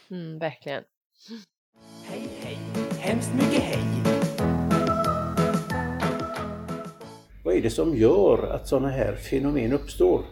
Mm, 0.10 0.40
verkligen. 0.40 0.84
Hej, 2.06 2.28
hej, 2.42 2.58
hemskt 3.00 3.34
mycket 3.34 3.64
hej. 3.64 3.80
Vad 7.44 7.56
är 7.56 7.62
det 7.62 7.70
som 7.70 7.96
gör 7.96 8.48
att 8.48 8.68
sådana 8.68 8.90
här 8.90 9.16
fenomen 9.16 9.74
uppstår? 9.74 10.26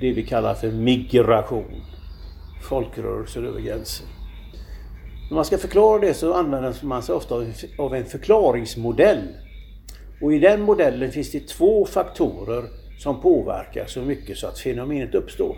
Det 0.00 0.12
vi 0.12 0.26
kallar 0.26 0.54
för 0.54 0.72
migration. 0.72 1.82
Folkrörelser 2.68 3.42
över 3.42 3.60
gränser. 3.60 4.06
När 5.30 5.34
man 5.34 5.44
ska 5.44 5.58
förklara 5.58 5.98
det 5.98 6.14
så 6.14 6.34
använder 6.34 6.74
man 6.82 7.02
sig 7.02 7.14
ofta 7.14 7.34
av 7.78 7.94
en 7.94 8.04
förklaringsmodell. 8.04 9.22
Och 10.22 10.34
i 10.34 10.38
den 10.38 10.60
modellen 10.60 11.12
finns 11.12 11.30
det 11.30 11.48
två 11.48 11.86
faktorer 11.86 12.64
som 12.98 13.20
påverkar 13.20 13.86
så 13.86 14.00
mycket 14.00 14.38
så 14.38 14.46
att 14.46 14.58
fenomenet 14.58 15.14
uppstår. 15.14 15.56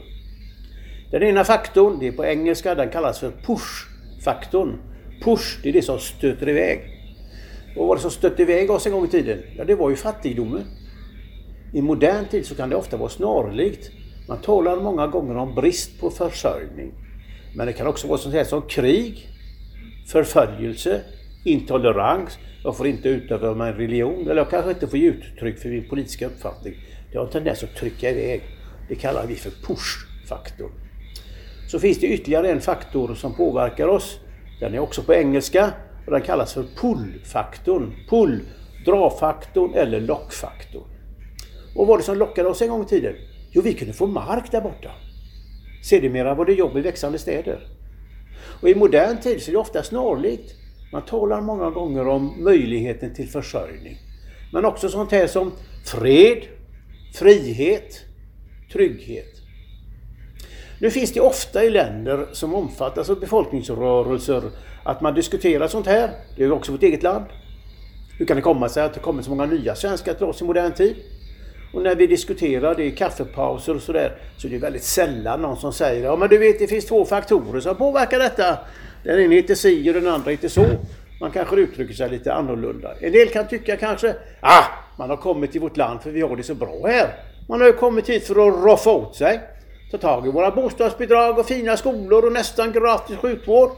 Den 1.10 1.22
ena 1.22 1.44
faktorn, 1.44 1.98
det 2.00 2.08
är 2.08 2.12
på 2.12 2.24
engelska, 2.24 2.74
den 2.74 2.90
kallas 2.90 3.18
för 3.18 3.30
push-faktorn. 3.30 4.78
Push, 5.24 5.60
det 5.62 5.68
är 5.68 5.72
det 5.72 5.82
som 5.82 5.98
stöter 5.98 6.48
iväg. 6.48 6.80
Vad 7.76 7.88
var 7.88 7.96
det 7.96 8.02
som 8.02 8.10
stötte 8.10 8.42
iväg 8.42 8.70
oss 8.70 8.86
en 8.86 8.92
gång 8.92 9.04
i 9.04 9.08
tiden? 9.08 9.38
Ja, 9.56 9.64
det 9.64 9.74
var 9.74 9.90
ju 9.90 9.96
fattigdomen. 9.96 10.64
I 11.72 11.82
modern 11.82 12.24
tid 12.24 12.46
så 12.46 12.54
kan 12.54 12.70
det 12.70 12.76
ofta 12.76 12.96
vara 12.96 13.08
snarlikt. 13.08 13.90
Man 14.28 14.38
talar 14.38 14.76
många 14.80 15.06
gånger 15.06 15.36
om 15.36 15.54
brist 15.54 16.00
på 16.00 16.10
försörjning. 16.10 16.92
Men 17.56 17.66
det 17.66 17.72
kan 17.72 17.86
också 17.86 18.08
vara 18.08 18.18
sånt 18.18 18.34
här 18.34 18.44
som 18.44 18.62
krig, 18.62 19.28
förföljelse, 20.06 21.00
intolerans. 21.44 22.38
Jag 22.64 22.76
får 22.76 22.86
inte 22.86 23.08
utöva 23.08 23.54
min 23.54 23.74
religion 23.74 24.22
eller 24.22 24.36
jag 24.36 24.50
kanske 24.50 24.70
inte 24.70 24.86
får 24.86 24.98
ge 24.98 25.08
uttryck 25.08 25.58
för 25.58 25.68
min 25.68 25.88
politiska 25.88 26.26
uppfattning. 26.26 26.74
Det 27.12 27.18
har 27.18 27.24
en 27.24 27.30
tendens 27.30 27.62
att 27.62 27.76
trycka 27.76 28.10
iväg. 28.10 28.42
Det 28.88 28.94
kallar 28.94 29.26
vi 29.26 29.34
för 29.34 29.50
push-faktor. 29.50 30.70
Så 31.68 31.78
finns 31.78 31.98
det 31.98 32.06
ytterligare 32.06 32.50
en 32.50 32.60
faktor 32.60 33.14
som 33.14 33.34
påverkar 33.34 33.88
oss. 33.88 34.20
Den 34.60 34.74
är 34.74 34.78
också 34.78 35.02
på 35.02 35.14
engelska 35.14 35.72
och 36.06 36.12
den 36.12 36.22
kallas 36.22 36.54
för 36.54 36.64
pull-faktorn. 36.80 37.92
Pull, 38.10 38.40
dra-faktorn 38.84 39.74
eller 39.74 40.00
lockfaktorn. 40.00 40.84
Och 41.74 41.78
vad 41.78 41.86
var 41.86 41.98
det 41.98 42.04
som 42.04 42.18
lockade 42.18 42.48
oss 42.48 42.62
en 42.62 42.68
gång 42.68 42.82
i 42.82 42.86
tiden? 42.86 43.14
Jo, 43.50 43.62
vi 43.62 43.74
kunde 43.74 43.94
få 43.94 44.06
mark 44.06 44.50
där 44.50 44.60
borta. 44.60 44.90
Sedermera 45.82 46.34
var 46.34 46.44
det 46.44 46.52
jobb 46.52 46.76
i 46.76 46.80
växande 46.80 47.18
städer. 47.18 47.71
Och 48.62 48.68
i 48.68 48.74
modern 48.74 49.20
tid 49.20 49.42
så 49.42 49.50
är 49.50 49.52
det 49.52 49.58
ofta 49.58 49.82
snarlikt. 49.82 50.54
Man 50.92 51.02
talar 51.02 51.40
många 51.40 51.70
gånger 51.70 52.08
om 52.08 52.44
möjligheten 52.44 53.14
till 53.14 53.28
försörjning. 53.28 53.98
Men 54.52 54.64
också 54.64 54.88
sånt 54.88 55.12
här 55.12 55.26
som 55.26 55.52
fred, 55.84 56.42
frihet, 57.14 58.00
trygghet. 58.72 59.32
Nu 60.80 60.90
finns 60.90 61.12
det 61.12 61.20
ofta 61.20 61.64
i 61.64 61.70
länder 61.70 62.26
som 62.32 62.54
omfattas 62.54 63.10
av 63.10 63.20
befolkningsrörelser 63.20 64.42
att 64.84 65.00
man 65.00 65.14
diskuterar 65.14 65.68
sånt 65.68 65.86
här. 65.86 66.10
Det 66.36 66.42
är 66.42 66.46
ju 66.46 66.52
också 66.52 66.72
vårt 66.72 66.82
eget 66.82 67.02
land. 67.02 67.24
Hur 68.18 68.26
kan 68.26 68.36
det 68.36 68.42
komma 68.42 68.68
sig 68.68 68.82
att 68.82 68.94
det 68.94 69.00
kommer 69.00 69.22
så 69.22 69.30
många 69.30 69.46
nya 69.46 69.74
svenskar 69.74 70.14
till 70.14 70.26
oss 70.26 70.42
i 70.42 70.44
modern 70.44 70.72
tid? 70.72 70.96
Och 71.72 71.82
när 71.82 71.94
vi 71.94 72.06
diskuterar 72.06 72.74
det 72.74 72.84
i 72.84 72.90
kaffepauser 72.90 73.76
och 73.76 73.82
sådär 73.82 74.12
så 74.36 74.46
är 74.46 74.50
det 74.50 74.58
väldigt 74.58 74.82
sällan 74.82 75.42
någon 75.42 75.56
som 75.56 75.72
säger 75.72 76.04
ja 76.04 76.16
men 76.16 76.28
du 76.28 76.38
vet 76.38 76.58
det 76.58 76.66
finns 76.66 76.86
två 76.86 77.04
faktorer 77.04 77.60
som 77.60 77.76
påverkar 77.76 78.18
detta. 78.18 78.58
Den 79.04 79.20
ena 79.20 79.32
heter 79.34 79.54
si 79.54 79.90
och 79.90 79.94
den 79.94 80.06
andra 80.06 80.30
heter 80.30 80.48
så. 80.48 80.66
Man 81.20 81.30
kanske 81.30 81.56
uttrycker 81.56 81.94
sig 81.94 82.10
lite 82.10 82.34
annorlunda. 82.34 82.94
En 83.00 83.12
del 83.12 83.28
kan 83.28 83.48
tycka 83.48 83.76
kanske 83.76 84.14
ah, 84.40 84.64
man 84.98 85.10
har 85.10 85.16
kommit 85.16 85.52
till 85.52 85.60
vårt 85.60 85.76
land 85.76 86.02
för 86.02 86.10
vi 86.10 86.20
har 86.20 86.36
det 86.36 86.42
så 86.42 86.54
bra 86.54 86.86
här. 86.86 87.08
Man 87.48 87.60
har 87.60 87.66
ju 87.66 87.72
kommit 87.72 88.08
hit 88.08 88.26
för 88.26 88.48
att 88.48 88.64
roffa 88.64 88.90
åt 88.90 89.16
sig. 89.16 89.40
Ta 89.90 89.98
tag 89.98 90.26
i 90.26 90.30
våra 90.30 90.50
bostadsbidrag 90.50 91.38
och 91.38 91.46
fina 91.46 91.76
skolor 91.76 92.26
och 92.26 92.32
nästan 92.32 92.72
gratis 92.72 93.16
sjukvård. 93.16 93.70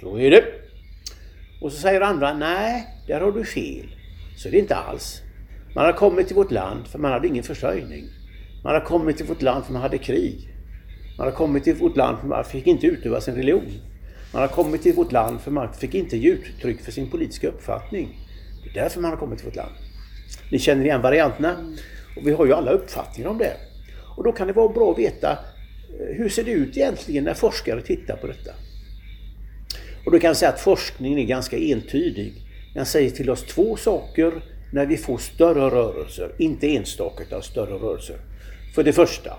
Så 0.00 0.18
är 0.18 0.30
det. 0.30 0.44
Och 1.60 1.72
så 1.72 1.80
säger 1.80 2.00
andra, 2.00 2.34
nej, 2.34 2.86
där 3.06 3.20
har 3.20 3.32
du 3.32 3.44
fel. 3.44 3.86
Så 4.36 4.48
är 4.48 4.52
det 4.52 4.58
inte 4.58 4.76
alls. 4.76 5.22
Man 5.76 5.84
har 5.84 5.92
kommit 5.92 6.26
till 6.26 6.36
vårt 6.36 6.50
land 6.50 6.86
för 6.86 6.98
man 6.98 7.12
hade 7.12 7.28
ingen 7.28 7.44
försörjning. 7.44 8.04
Man 8.64 8.74
har 8.74 8.80
kommit 8.80 9.16
till 9.16 9.26
vårt 9.26 9.42
land 9.42 9.64
för 9.64 9.72
man 9.72 9.82
hade 9.82 9.98
krig. 9.98 10.48
Man 11.18 11.26
har 11.26 11.32
kommit 11.32 11.64
till 11.64 11.74
vårt 11.74 11.96
land 11.96 12.18
för 12.18 12.26
man 12.26 12.44
fick 12.44 12.66
inte 12.66 12.86
utöva 12.86 13.20
sin 13.20 13.34
religion. 13.34 13.72
Man 14.32 14.42
har 14.42 14.48
kommit 14.48 14.82
till 14.82 14.94
vårt 14.94 15.12
land 15.12 15.40
för 15.40 15.50
man 15.50 15.72
fick 15.72 15.94
inte 15.94 16.16
ge 16.16 16.30
uttryck 16.30 16.80
för 16.80 16.92
sin 16.92 17.10
politiska 17.10 17.48
uppfattning. 17.48 18.18
Det 18.64 18.78
är 18.78 18.82
därför 18.82 19.00
man 19.00 19.10
har 19.10 19.18
kommit 19.18 19.38
till 19.38 19.46
vårt 19.46 19.56
land. 19.56 19.72
Ni 20.50 20.58
känner 20.58 20.84
igen 20.84 21.02
varianterna. 21.02 21.56
Och 22.16 22.26
vi 22.26 22.32
har 22.32 22.46
ju 22.46 22.52
alla 22.52 22.70
uppfattningar 22.70 23.30
om 23.30 23.38
det. 23.38 23.56
Och 24.16 24.24
då 24.24 24.32
kan 24.32 24.46
det 24.46 24.52
vara 24.52 24.68
bra 24.68 24.92
att 24.92 24.98
veta 24.98 25.30
eh, 25.32 26.16
hur 26.16 26.28
ser 26.28 26.44
det 26.44 26.50
ut 26.50 26.76
egentligen 26.76 27.24
när 27.24 27.34
forskare 27.34 27.82
tittar 27.82 28.16
på 28.16 28.26
detta? 28.26 28.50
Och 30.04 30.12
då 30.12 30.18
kan 30.18 30.28
jag 30.28 30.36
säga 30.36 30.50
att 30.50 30.60
forskningen 30.60 31.18
är 31.18 31.24
ganska 31.24 31.56
entydig. 31.56 32.32
Den 32.74 32.86
säger 32.86 33.10
till 33.10 33.30
oss 33.30 33.42
två 33.42 33.76
saker 33.76 34.42
när 34.76 34.86
vi 34.86 34.96
får 34.96 35.18
större 35.18 35.70
rörelser, 35.70 36.32
inte 36.38 36.76
enstaka 36.76 37.22
utan 37.22 37.42
större 37.42 37.74
rörelser. 37.74 38.16
För 38.74 38.84
det 38.84 38.92
första, 38.92 39.38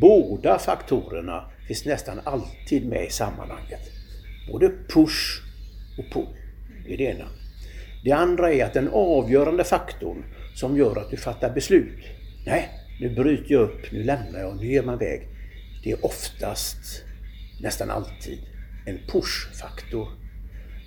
båda 0.00 0.58
faktorerna 0.58 1.50
finns 1.68 1.84
nästan 1.84 2.20
alltid 2.24 2.88
med 2.88 3.06
i 3.06 3.10
sammanhanget. 3.10 3.80
Både 4.52 4.68
push 4.88 5.42
och 5.98 6.12
pull. 6.12 6.36
Det 6.86 6.94
är 6.94 6.98
det 6.98 7.04
ena. 7.04 7.28
Det 8.04 8.12
andra 8.12 8.52
är 8.52 8.64
att 8.64 8.74
den 8.74 8.88
avgörande 8.88 9.64
faktorn 9.64 10.24
som 10.54 10.76
gör 10.76 10.98
att 10.98 11.10
du 11.10 11.16
fattar 11.16 11.54
beslut. 11.54 12.04
Nej, 12.46 12.68
nu 13.00 13.14
bryter 13.14 13.52
jag 13.52 13.62
upp, 13.62 13.92
nu 13.92 14.02
lämnar 14.02 14.40
jag, 14.40 14.56
nu 14.56 14.66
ger 14.66 14.82
man 14.82 14.98
väg. 14.98 15.28
Det 15.84 15.90
är 15.90 16.04
oftast, 16.04 17.04
nästan 17.62 17.90
alltid, 17.90 18.38
en 18.86 18.98
push-faktor. 19.12 20.08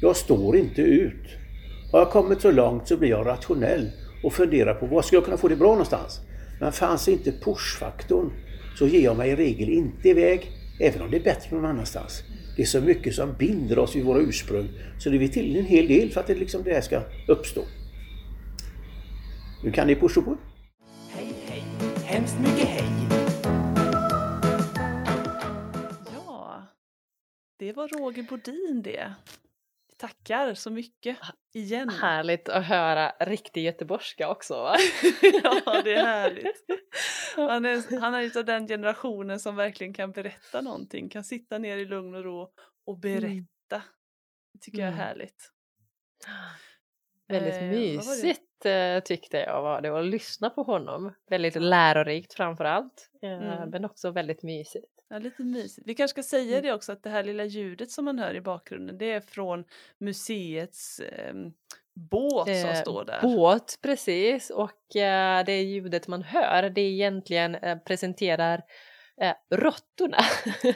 Jag 0.01 0.15
står 0.15 0.57
inte 0.57 0.81
ut. 0.81 1.39
Har 1.91 1.99
jag 1.99 2.09
kommit 2.09 2.41
så 2.41 2.51
långt 2.51 2.87
så 2.87 2.97
blir 2.97 3.09
jag 3.09 3.25
rationell 3.25 3.91
och 4.23 4.33
funderar 4.33 4.73
på 4.73 4.85
var 4.85 5.01
ska 5.01 5.15
jag 5.15 5.25
kunna 5.25 5.37
få 5.37 5.47
det 5.47 5.55
bra 5.55 5.69
någonstans? 5.69 6.19
Men 6.59 6.71
fanns 6.71 7.07
inte 7.07 7.31
push-faktorn 7.31 8.31
så 8.75 8.87
ger 8.87 9.03
jag 9.03 9.17
mig 9.17 9.29
i 9.29 9.35
regel 9.35 9.69
inte 9.69 10.09
iväg, 10.09 10.51
även 10.81 11.01
om 11.01 11.11
det 11.11 11.17
är 11.17 11.23
bättre 11.23 11.55
någon 11.55 11.65
annanstans. 11.65 12.23
Det 12.55 12.61
är 12.61 12.65
så 12.65 12.81
mycket 12.81 13.15
som 13.15 13.33
binder 13.33 13.79
oss 13.79 13.95
vid 13.95 14.05
våra 14.05 14.19
ursprung 14.19 14.69
så 14.99 15.09
det 15.09 15.17
vill 15.17 15.31
till 15.31 15.57
en 15.57 15.65
hel 15.65 15.87
del 15.87 16.09
för 16.09 16.19
att 16.19 16.27
det, 16.27 16.35
liksom 16.35 16.63
det 16.63 16.73
här 16.73 16.81
ska 16.81 17.01
uppstå. 17.27 17.61
Nu 19.63 19.71
kan 19.71 19.87
ni 19.87 19.95
pusha 19.95 20.21
på! 20.21 20.37
Hej, 21.09 21.33
hej, 21.47 21.63
hemskt 22.05 22.39
mycket 22.39 22.67
hej. 22.67 22.89
Ja, 26.15 26.63
det 27.59 27.73
var 27.73 27.87
Roger 27.87 28.23
Bodin 28.23 28.81
det. 28.83 29.13
Tackar 29.99 30.53
så 30.53 30.69
mycket 30.71 31.17
igen. 31.53 31.89
Härligt 31.89 32.49
att 32.49 32.65
höra 32.65 33.09
riktig 33.19 33.63
göteborgska 33.63 34.29
också 34.29 34.53
va? 34.63 34.75
ja, 35.43 35.81
det 35.83 35.93
är 35.93 36.05
härligt. 36.05 36.65
Han 37.35 37.65
är, 37.65 37.99
han 37.99 38.13
är 38.13 38.21
utav 38.21 38.45
den 38.45 38.67
generationen 38.67 39.39
som 39.39 39.55
verkligen 39.55 39.93
kan 39.93 40.11
berätta 40.11 40.61
någonting, 40.61 41.09
kan 41.09 41.23
sitta 41.23 41.57
ner 41.57 41.77
i 41.77 41.85
lugn 41.85 42.15
och 42.15 42.23
ro 42.23 42.51
och 42.85 42.99
berätta. 42.99 43.83
Det 44.53 44.59
tycker 44.61 44.79
jag 44.79 44.87
är 44.87 44.91
Mm. 44.93 44.99
härligt. 45.05 45.51
Väldigt 47.27 47.53
Eh, 47.55 47.61
mysigt 47.61 48.65
eh, 48.65 48.99
tyckte 48.99 49.37
jag 49.37 49.61
var 49.61 49.81
det 49.81 49.99
att 49.99 50.05
lyssna 50.05 50.49
på 50.49 50.63
honom. 50.63 51.13
Väldigt 51.29 51.55
lärorikt 51.55 52.33
framför 52.33 52.65
allt. 52.65 53.09
eh, 53.21 53.29
Mm. 53.31 53.69
Men 53.69 53.85
också 53.85 54.11
väldigt 54.11 54.43
mysigt. 54.43 54.98
Ja, 55.09 55.17
lite 55.19 55.43
mysigt. 55.43 55.87
Vi 55.87 55.95
kanske 55.95 56.21
ska 56.21 56.29
säga 56.29 56.51
Mm. 56.57 56.63
det 56.63 56.73
också 56.73 56.91
att 56.91 57.03
det 57.03 57.09
här 57.09 57.23
lilla 57.23 57.45
ljudet 57.45 57.91
som 57.91 58.05
man 58.05 58.19
hör 58.19 58.33
i 58.35 58.41
bakgrunden 58.41 58.97
det 58.97 59.11
är 59.11 59.21
från 59.21 59.63
museets 59.97 60.99
ehm, 60.99 61.51
båt 62.11 62.45
som 62.45 62.69
Eh, 62.69 62.81
står 62.81 63.05
där. 63.05 63.21
Båt, 63.21 63.79
precis. 63.81 64.49
Och 64.49 64.95
eh, 64.95 65.45
det 65.45 65.61
ljudet 65.61 66.07
man 66.07 66.21
hör 66.23 66.69
det 66.69 66.81
egentligen 66.81 67.55
eh, 67.55 67.77
presenterar 67.77 68.61
eh, 69.21 69.33
råttorna 69.55 70.17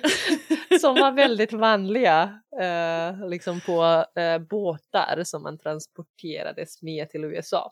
som 0.81 0.95
var 0.95 1.11
väldigt 1.11 1.53
vanliga 1.67 2.39
eh, 2.61 3.29
liksom 3.29 3.61
på 3.61 4.05
eh, 4.19 4.39
båtar 4.39 5.21
som 5.23 5.43
man 5.43 5.57
transporterades 5.57 6.81
med 6.81 7.09
till 7.09 7.23
USA. 7.23 7.71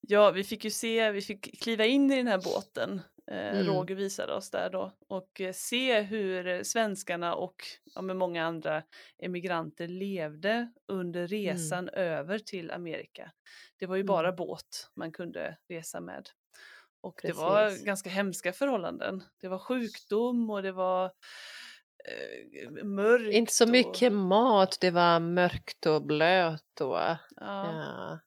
Ja, 0.00 0.30
vi 0.30 0.44
fick 0.44 0.64
ju 0.64 0.70
se, 0.70 1.10
vi 1.10 1.20
fick 1.22 1.62
kliva 1.62 1.84
in 1.84 2.10
i 2.12 2.16
den 2.16 2.26
här 2.26 2.38
båten. 2.44 3.00
Eh, 3.30 3.36
Mm. 3.50 3.66
Roger 3.66 3.94
visade 3.94 4.34
oss 4.34 4.50
där 4.50 4.70
då 4.70 4.92
och 5.08 5.40
eh, 5.40 5.52
se 5.52 6.00
hur 6.00 6.62
svenskarna 6.64 7.34
och 7.34 7.54
ja, 7.94 8.02
med 8.02 8.16
många 8.16 8.46
andra 8.46 8.82
emigranter 9.18 9.88
levde 9.88 10.72
under 10.88 11.26
resan 11.26 11.88
över 11.88 12.38
till 12.38 12.70
Amerika. 12.70 13.32
Det 13.78 13.86
var 13.86 13.96
ju 13.96 14.04
bara 14.04 14.28
Mm. 14.28 14.36
båt 14.36 14.90
man 14.94 15.12
kunde 15.12 15.56
resa 15.68 16.00
med. 16.00 16.28
Och 17.00 17.20
det 17.22 17.32
var 17.32 17.66
Precis. 17.68 17.84
ganska 17.84 18.10
hemska 18.10 18.52
förhållanden. 18.52 19.22
Det 19.40 19.48
var 19.48 19.58
sjukdom 19.58 20.50
och 20.50 20.62
det 20.62 20.72
var 20.72 21.04
eh, 22.04 22.84
mörkt. 22.84 23.34
Inte 23.34 23.52
så 23.52 23.64
och- 23.64 23.70
mycket 23.70 24.12
mat, 24.12 24.78
det 24.80 24.90
var 24.90 25.20
mörkt 25.20 25.86
och 25.86 26.02
blöt 26.02 26.80
och 26.80 26.96
Ja. 26.96 27.16
Ja. 27.36 28.18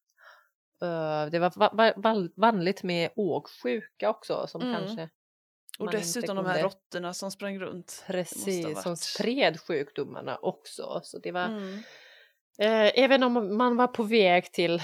Eh, 0.81 1.25
det 1.31 1.39
var 1.39 2.39
vanligt 2.41 2.83
med 2.83 3.09
åksjuka 3.15 4.09
också 4.09 4.47
som 4.47 4.61
Mm. 4.61 4.73
kanske 4.79 5.09
Och 5.79 5.91
dessutom 5.91 6.35
de 6.35 6.45
här 6.45 6.63
råttorna 6.63 7.13
som 7.13 7.31
sprang 7.31 7.59
runt. 7.59 8.03
precis 8.07 8.83
som 8.83 8.95
spred 8.97 9.59
sjukdomarna 9.61 10.37
också. 10.37 10.99
Så 11.03 11.19
det 11.19 11.31
var, 11.31 11.45
Mm. 11.45 11.73
eh, 12.59 12.91
även 13.03 13.23
om 13.23 13.57
man 13.57 13.77
var 13.77 13.87
på 13.87 14.03
väg 14.03 14.51
till 14.53 14.75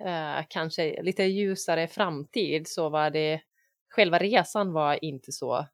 eh, 0.00 0.44
kanske 0.48 1.02
lite 1.02 1.22
ljusare 1.24 1.88
framtid 1.88 2.68
så 2.68 2.88
var 2.88 3.10
det 3.10 3.40
själva 3.88 4.18
resan 4.18 4.72
var 4.72 5.04
inte 5.04 5.32
så 5.32 5.66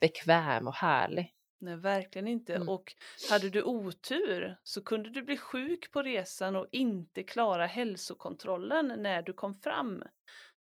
bekväm 0.00 0.66
och 0.68 0.74
härlig. 0.74 1.32
Nej, 1.58 1.76
verkligen 1.76 2.28
inte. 2.28 2.54
Mm. 2.54 2.68
Och 2.68 2.94
hade 3.30 3.50
du 3.50 3.62
otur 3.62 4.56
så 4.62 4.82
kunde 4.84 5.10
du 5.10 5.22
bli 5.22 5.36
sjuk 5.36 5.92
på 5.92 6.02
resan 6.02 6.56
och 6.56 6.66
inte 6.72 7.22
klara 7.22 7.66
hälsokontrollen 7.66 9.02
när 9.02 9.22
du 9.22 9.32
kom 9.32 9.54
fram. 9.54 10.02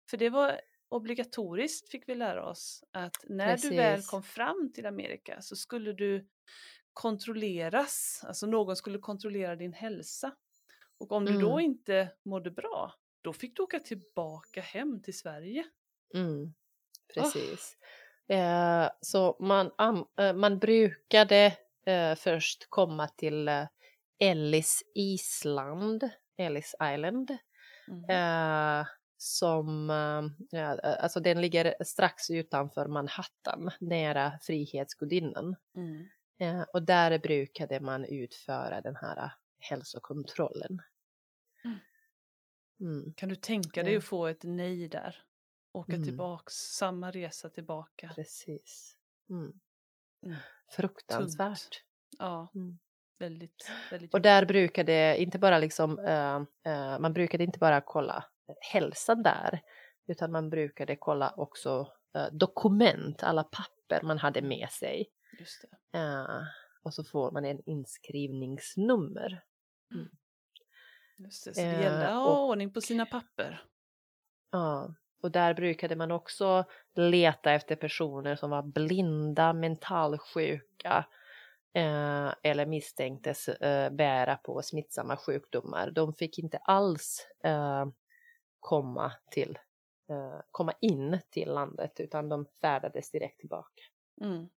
För 0.09 0.17
det 0.17 0.29
var 0.29 0.61
obligatoriskt 0.89 1.89
fick 1.91 2.09
vi 2.09 2.15
lära 2.15 2.45
oss 2.49 2.83
att 2.91 3.15
när 3.29 3.57
du 3.57 3.69
väl 3.69 3.95
Precis. 3.95 4.09
kom 4.09 4.23
fram 4.23 4.71
till 4.73 4.85
Amerika 4.85 5.41
så 5.41 5.55
skulle 5.55 5.93
du 5.93 6.27
kontrolleras, 6.93 8.21
alltså 8.27 8.45
någon 8.47 8.75
skulle 8.75 8.99
kontrollera 8.99 9.55
din 9.55 9.73
hälsa. 9.73 10.35
Och 10.97 11.11
om 11.11 11.25
du 11.25 11.33
då 11.39 11.51
Mm. 11.51 11.65
inte 11.65 12.11
mådde 12.25 12.51
bra, 12.51 12.93
då 13.21 13.33
fick 13.33 13.55
du 13.57 13.63
åka 13.63 13.79
tillbaka 13.79 14.61
hem 14.61 15.01
till 15.01 15.17
Sverige. 15.17 15.65
Mm, 16.13 16.53
precis. 17.13 17.77
Eh, 18.27 18.89
så 19.01 19.37
man, 19.39 19.71
eh, 20.19 20.33
man 20.33 20.59
brukade 20.59 21.57
eh, 21.85 22.15
först 22.15 22.65
komma 22.69 23.07
till 23.07 23.47
eh, 23.47 23.65
Ellis 24.19 24.83
Island, 24.95 26.09
Ellis 26.37 26.75
Island, 26.93 27.31
eh, 28.09 28.87
som, 29.17 29.89
ja, 30.51 30.79
alltså 30.79 31.19
den 31.19 31.41
ligger 31.41 31.83
strax 31.83 32.29
utanför 32.29 32.87
Manhattan, 32.87 33.71
nära 33.79 34.39
Frihetsgudinnan. 34.41 35.55
Mm. 35.77 36.05
Eh, 36.39 36.61
och 36.73 36.81
där 36.83 37.19
brukade 37.19 37.79
man 37.79 38.05
utföra 38.05 38.81
den 38.81 38.95
här 38.95 39.31
hälsokontrollen. 39.59 40.81
Mm. 41.65 41.79
Mm, 42.79 43.13
Kan 43.13 43.29
du 43.29 43.35
tänka 43.35 43.83
dig 43.83 43.93
Ja. 43.93 43.97
att 43.97 44.05
få 44.05 44.27
ett 44.27 44.43
nej 44.43 44.87
där? 44.87 45.15
Åka 45.75 45.93
Mm. 45.93 46.05
tillbaks, 46.05 46.53
samma 46.53 47.11
resa 47.11 47.49
tillbaka. 47.49 48.11
precis. 48.15 48.97
Mm. 49.29 49.53
Mm. 50.25 50.35
Fruktansvärt. 50.71 51.83
Ja, 52.19 52.51
Mm. 52.55 52.79
väldigt, 53.19 53.71
väldigt 53.91 54.13
Och 54.13 54.21
där 54.21 54.45
brukade 54.45 55.17
inte 55.21 55.39
bara 55.39 55.59
liksom, 55.59 55.99
eh, 55.99 56.35
eh, 56.73 56.99
man 56.99 57.13
brukade 57.13 57.43
inte 57.43 57.59
bara 57.59 57.81
kolla 57.81 58.25
hälsan 58.71 59.23
där, 59.23 59.61
utan 60.07 60.31
man 60.31 60.49
brukade 60.49 60.95
kolla 60.95 61.33
också 61.37 61.87
eh, 62.15 62.27
dokument, 62.31 63.23
alla 63.23 63.43
papper 63.43 64.01
man 64.03 64.17
hade 64.17 64.41
med 64.41 64.69
sig. 64.69 65.05
Just 65.39 65.65
det. 65.91 65.97
Eh, 65.99 66.41
och 66.83 66.93
så 66.93 67.03
får 67.03 67.31
man 67.31 67.45
en 67.45 67.61
inskrivningsnummer. 67.65 69.41
Just 71.17 71.45
det. 71.45 71.53
Så 71.53 71.61
det 71.61 71.67
Eh, 71.67 71.81
gäller 71.81 72.05
att 72.05 72.13
ha 72.13 72.45
ordning 72.45 72.73
på 72.73 72.81
sina 72.81 73.05
papper. 73.05 73.63
Ja, 74.51 74.95
och 75.25 75.31
där 75.31 75.53
brukade 75.53 75.95
man 75.95 76.11
också 76.11 76.65
leta 76.95 77.51
efter 77.51 77.75
personer 77.75 78.35
som 78.35 78.49
var 78.49 78.63
blinda, 78.63 79.53
mentalsjuka 79.53 81.05
eh, 81.73 82.33
eller 82.43 82.65
misstänktes 82.65 83.47
eh, 83.47 83.89
bära 83.91 84.35
på 84.35 84.61
smittsamma 84.61 85.17
sjukdomar. 85.17 85.91
De 85.91 86.13
fick 86.13 86.39
inte 86.39 86.57
alls 86.57 87.27
eh, 87.43 87.85
komma, 88.59 89.11
till, 89.31 89.59
eh, 90.09 90.39
komma 90.51 90.73
in 90.81 91.19
till 91.29 91.53
landet 91.53 91.99
utan 91.99 92.29
de 92.29 92.45
färdades 92.61 93.11
direkt 93.11 93.39
tillbaka. 93.39 93.81
Mm. 94.21 94.49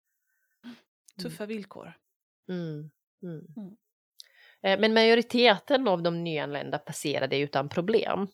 Tuffa 1.21 1.45
villkor. 1.45 1.93
Mm, 2.49 2.91
mm. 3.23 3.45
Mm. 3.57 3.77
Eh, 4.61 4.79
Men 4.79 4.93
majoriteten 4.93 5.87
av 5.87 6.03
de 6.03 6.23
nyanlända 6.23 6.77
passerade 6.77 7.37
utan 7.37 7.69
problem. 7.69 8.27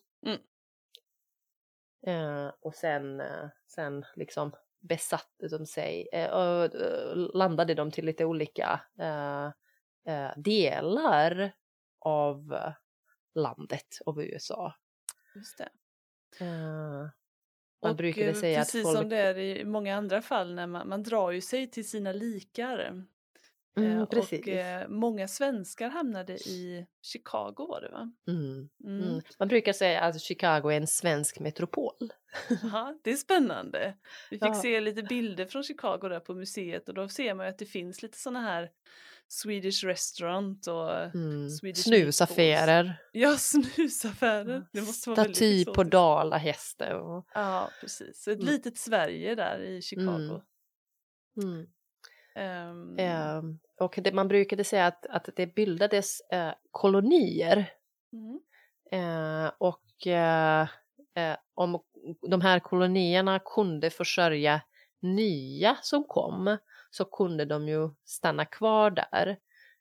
Eh, 2.08 2.52
och 2.60 2.76
sen, 2.76 3.20
eh, 3.20 3.50
sen 3.68 4.06
liksom 4.16 4.52
besatte 4.80 5.48
de 5.48 5.66
sig 5.66 6.08
eh, 6.14 6.30
och 6.30 6.76
eh, 6.76 7.16
landade 7.16 7.74
de 7.74 7.92
till 7.92 8.06
lite 8.06 8.26
olika 8.26 8.82
eh, 9.00 9.46
eh, 10.14 10.32
delar 10.38 11.52
av 12.00 12.60
landet 13.36 13.88
av 14.06 14.24
USA. 14.24 14.76
Just 15.36 15.58
det. 15.58 15.70
Man 16.40 17.92
Och 17.92 17.96
brukade 17.96 18.28
eh, 18.30 18.34
säga 18.34 18.62
att 18.62 18.68
precis 18.68 18.84
folk... 18.84 18.98
som 18.98 19.10
det 19.10 19.18
är 19.18 19.38
i 19.38 19.66
många 19.66 19.96
andra 19.96 20.22
fall 20.22 20.56
när 20.56 20.68
man, 20.68 20.90
man 20.90 21.04
drar 21.04 21.32
ju 21.32 21.42
sig 21.42 21.72
till 21.72 21.90
sina 21.90 22.12
likar. 22.12 23.06
Mm, 23.78 24.00
Eh, 24.00 24.06
precis. 24.06 24.42
och 24.42 24.48
eh, 24.48 24.88
många 24.88 25.28
svenskar 25.28 25.90
hamnade 25.90 26.34
i 26.34 26.86
Chicago 27.02 27.56
var 27.70 27.82
det 27.82 27.90
va? 27.90 28.12
Mm, 28.28 28.70
Mm. 28.86 29.04
mm. 29.10 29.22
Man 29.40 29.48
brukar 29.48 29.74
säga 29.74 30.02
att 30.02 30.22
Chicago 30.22 30.70
är 30.72 30.78
en 30.78 30.88
svensk 30.88 31.40
metropol. 31.40 32.14
Ja, 32.64 33.00
det 33.04 33.12
är 33.12 33.16
spännande. 33.16 33.98
Vi 34.32 34.38
fick 34.40 34.48
Ja. 34.50 34.62
se 34.62 34.80
lite 34.82 35.04
bilder 35.04 35.46
från 35.46 35.64
Chicago 35.64 36.00
där 36.10 36.20
på 36.20 36.34
museet 36.36 36.90
och 36.90 36.96
då 36.96 37.10
ser 37.10 37.34
man 37.34 37.46
ju 37.46 37.50
att 37.50 37.58
det 37.60 37.66
finns 37.66 38.02
lite 38.04 38.18
sådana 38.18 38.42
här 38.42 38.72
Swedish 39.28 39.84
restaurant 39.86 40.68
och 40.68 40.92
Mm. 41.16 41.50
Swedish 41.50 41.84
Snusaffärer. 41.84 42.98
ja, 43.12 43.36
snusaffärer. 43.38 44.66
Det 44.74 44.82
måste 44.82 45.10
vara 45.10 45.24
Staty 45.24 45.66
på 45.66 45.84
dalahäste. 45.84 46.94
Och, 46.94 47.26
Ja, 47.34 47.70
precis. 47.82 48.24
Så 48.24 48.32
ett 48.32 48.40
Mm. 48.42 48.54
litet 48.54 48.78
Sverige 48.78 49.36
där 49.36 49.60
i 49.60 49.82
Chicago. 49.82 50.42
mm. 51.44 51.68
Ehm, 52.36 53.00
Eh, 53.00 53.42
och 53.80 54.00
det, 54.04 54.12
man 54.12 54.28
brukade 54.28 54.64
säga 54.64 54.88
att, 54.88 55.06
att 55.06 55.30
det 55.36 55.56
bildades 55.56 56.22
eh, 56.22 56.54
kolonier 56.72 57.72
mm, 58.14 58.40
eh, 58.92 59.52
och 59.58 60.08
eh, 60.08 60.68
eh, 61.16 61.38
om 61.54 61.80
de 62.22 62.42
här 62.42 62.60
kolonierna 62.60 63.40
kunde 63.40 63.90
försörja 63.90 64.62
nya 65.00 65.78
som 65.82 66.04
kom 66.04 66.58
så 66.90 67.06
kunde 67.06 67.46
de 67.46 67.68
ju 67.68 67.90
stanna 68.06 68.46
kvar 68.46 68.92
där. 68.92 69.38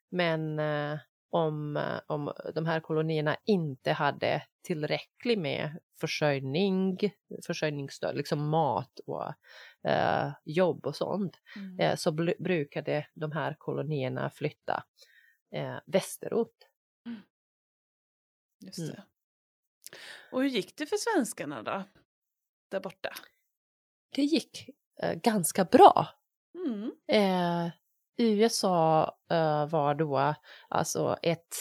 Men 0.09 0.59
eh, 0.59 0.99
om, 1.29 1.77
eh, 1.77 1.99
om 2.07 2.33
de 2.55 2.65
här 2.65 2.79
kolonierna 2.79 3.37
inte 3.45 3.91
hade 3.91 4.43
tillräckligt 4.61 5.39
med 5.39 5.79
försörjning, 5.99 6.97
försörjningsstöd, 7.45 8.15
liksom 8.15 8.49
mat 8.49 8.99
och 9.05 9.33
eh, 9.89 10.31
jobb 10.43 10.85
och 10.85 10.95
sånt, 10.95 11.39
mm. 11.55 11.79
eh, 11.79 11.95
så 11.95 12.11
brukade 12.39 13.07
de 13.13 13.31
här 13.31 13.55
kolonierna 13.59 14.29
flytta 14.29 14.83
eh, 15.55 15.77
västerut. 15.85 16.69
Just 18.65 18.79
mm. 18.79 18.91
det. 18.91 19.03
Och 20.31 20.41
hur 20.41 20.49
gick 20.49 20.77
det 20.77 20.85
för 20.85 20.97
svenskarna 20.97 21.63
då? 21.63 21.83
Där 22.69 22.79
borta? 22.79 23.09
Det 24.09 24.21
gick 24.21 24.69
eh, 25.01 25.13
ganska 25.13 25.65
bra. 25.65 26.07
Mm. 26.65 26.91
USA 28.17 29.17
eh, 29.29 29.69
var 29.69 29.95
då 29.95 30.35
alltså 30.67 31.17
ett 31.21 31.55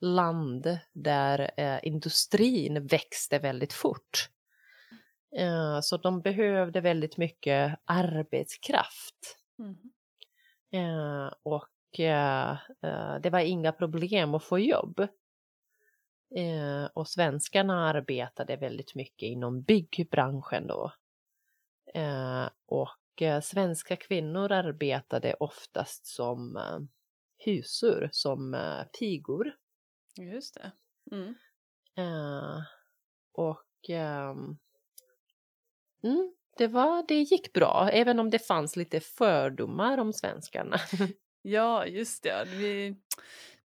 land 0.00 0.78
där 0.92 1.50
eh, 1.56 1.78
industrin 1.82 2.86
växte 2.86 3.38
väldigt 3.38 3.72
fort. 3.72 4.30
Eh, 5.36 5.80
så 5.80 5.96
de 5.96 6.20
behövde 6.20 6.80
väldigt 6.80 7.16
mycket 7.16 7.78
arbetskraft. 7.84 9.38
Mm. 9.58 9.76
Och 11.42 11.68
det 13.20 13.30
var 13.32 13.40
inga 13.40 13.72
problem 13.72 14.34
att 14.34 14.44
få 14.44 14.58
jobb. 14.58 15.08
Och 16.92 17.08
svenskarna 17.08 17.88
arbetade 17.88 18.56
väldigt 18.56 18.94
mycket 18.94 19.26
inom 19.26 19.62
byggbranschen 19.62 20.66
då. 20.66 20.92
Och 22.66 22.88
svenska 23.42 23.96
kvinnor 23.96 24.52
arbetade 24.52 25.34
oftast 25.34 26.06
som 26.06 26.56
eh, 26.56 26.78
husor, 27.44 28.08
som 28.12 28.54
eh, 28.54 28.84
pigor. 28.98 29.54
Just 30.20 30.54
det. 30.54 30.72
Mm. 31.16 31.34
Eh, 31.96 32.62
och 33.32 33.90
ehm, 33.90 34.58
mm, 36.04 36.34
det, 36.56 36.66
var, 36.66 37.04
det 37.08 37.22
gick 37.22 37.52
bra, 37.52 37.90
även 37.92 38.18
om 38.18 38.30
det 38.30 38.38
fanns 38.38 38.76
lite 38.76 39.00
fördomar 39.00 39.98
om 39.98 40.12
svenskarna. 40.12 40.76
Ja, 41.44 41.86
just 41.86 42.22
det. 42.22 42.44
Vi, 42.50 42.96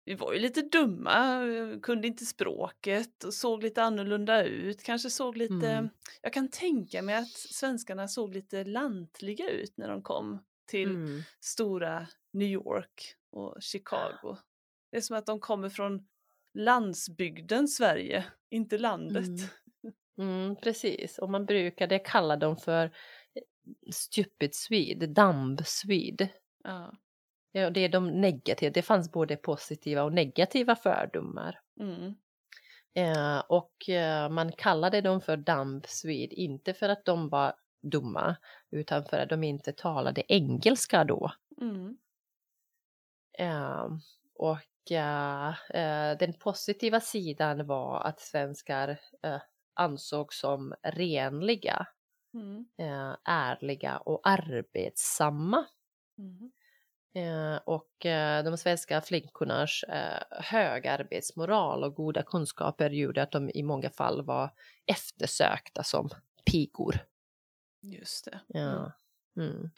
vi 0.07 0.15
var 0.15 0.33
ju 0.33 0.39
lite 0.39 0.63
dumma, 0.63 1.43
eh, 1.47 1.81
kunde 1.81 2.07
inte 2.09 2.27
språket 2.27 3.25
och 3.25 3.35
såg 3.35 3.63
lite 3.63 3.83
annorlunda 3.83 4.45
ut. 4.45 4.83
Kanske 4.83 5.11
såg 5.11 5.37
lite, 5.37 5.69
Mm. 5.71 5.89
jag 6.23 6.33
kan 6.33 6.49
tänka 6.51 7.03
mig 7.03 7.15
att 7.15 7.29
svenskarna 7.33 8.09
såg 8.09 8.35
lite 8.35 8.65
lantliga 8.65 9.51
ut 9.51 9.77
när 9.77 9.89
de 9.89 10.03
kom 10.03 10.45
till 10.67 10.91
Mm. 10.91 11.23
stora 11.41 12.07
New 12.33 12.49
York 12.49 13.15
och 13.33 13.57
Chicago. 13.63 14.37
Det 14.91 14.97
är 14.97 15.01
som 15.01 15.17
att 15.17 15.27
de 15.27 15.41
kommer 15.41 15.69
från 15.69 16.07
landsbygden 16.55 17.69
Sverige, 17.69 18.25
inte 18.51 18.79
landet. 18.79 19.27
Mm. 19.27 19.49
Mm, 20.19 20.57
precis, 20.57 21.19
och 21.19 21.31
man 21.31 21.47
brukade 21.47 21.99
kalla 21.99 22.37
dem 22.37 22.57
för 22.57 22.85
eh, 22.85 23.43
stupid 23.93 24.55
Swede, 24.55 25.07
dumb 25.07 25.61
Swede. 25.67 26.29
Ja. 26.65 26.93
Ja, 27.57 27.71
det 27.71 27.81
är 27.81 27.89
de 27.89 28.21
negativa, 28.21 28.71
det 28.71 28.83
fanns 28.83 29.13
både 29.13 29.37
positiva 29.37 30.03
och 30.03 30.13
negativa 30.13 30.77
fördomar. 30.77 31.61
Mm. 31.81 32.15
Eh, 32.95 33.39
och 33.39 33.89
eh, 33.89 34.29
man 34.29 34.53
kallade 34.53 35.01
dem 35.01 35.21
för 35.21 35.37
dumb 35.37 35.87
Swede, 35.87 36.35
inte 36.35 36.75
för 36.75 36.89
att 36.89 37.05
de 37.05 37.29
var 37.29 37.55
dumma, 37.83 38.37
utan 38.71 39.05
för 39.05 39.19
att 39.19 39.29
de 39.29 39.45
inte 39.45 39.73
talade 39.73 40.23
engelska 40.29 41.05
då. 41.05 41.33
Mm. 41.61 41.97
Eh, 43.39 43.87
och 44.35 44.93
eh, 44.93 46.19
den 46.19 46.33
positiva 46.33 47.01
sidan 47.01 47.67
var 47.67 48.01
att 48.01 48.21
svenskar 48.21 48.89
eh, 49.23 49.41
ansågs 49.75 50.41
som 50.41 50.75
renliga, 50.83 51.87
Mm. 52.35 52.67
eh, 52.79 53.17
ärliga 53.25 53.97
och 53.97 54.21
arbetsamma. 54.25 55.67
Mm. 56.19 56.51
Eh, 57.17 57.57
och 57.65 58.07
eh, 58.07 58.45
de 58.45 58.57
svenska 58.57 59.01
flickornas 59.01 59.83
eh, 59.83 60.23
hög 60.31 60.87
arbetsmoral 60.87 61.85
och 61.85 61.95
goda 61.95 62.23
kunskaper 62.23 62.91
gjorde 62.91 63.23
att 63.23 63.33
de 63.33 63.51
i 63.55 63.63
många 63.63 63.91
fall 63.91 64.25
var 64.25 64.51
eftersökta 64.87 65.83
som 65.85 66.11
pigor. 66.51 66.95
Just 67.83 68.25
det. 68.25 68.41
Ja. 68.47 68.93
Mm. 69.37 69.71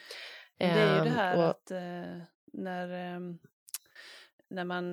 Det 0.59 0.65
är 0.65 0.95
ju 0.99 1.05
det 1.05 1.09
Ehm, 1.11 1.17
här 1.17 1.37
och- 1.37 1.51
att 1.51 1.71
när, 2.53 2.89
ehm, 2.89 3.39
när 4.49 4.65
man, 4.65 4.93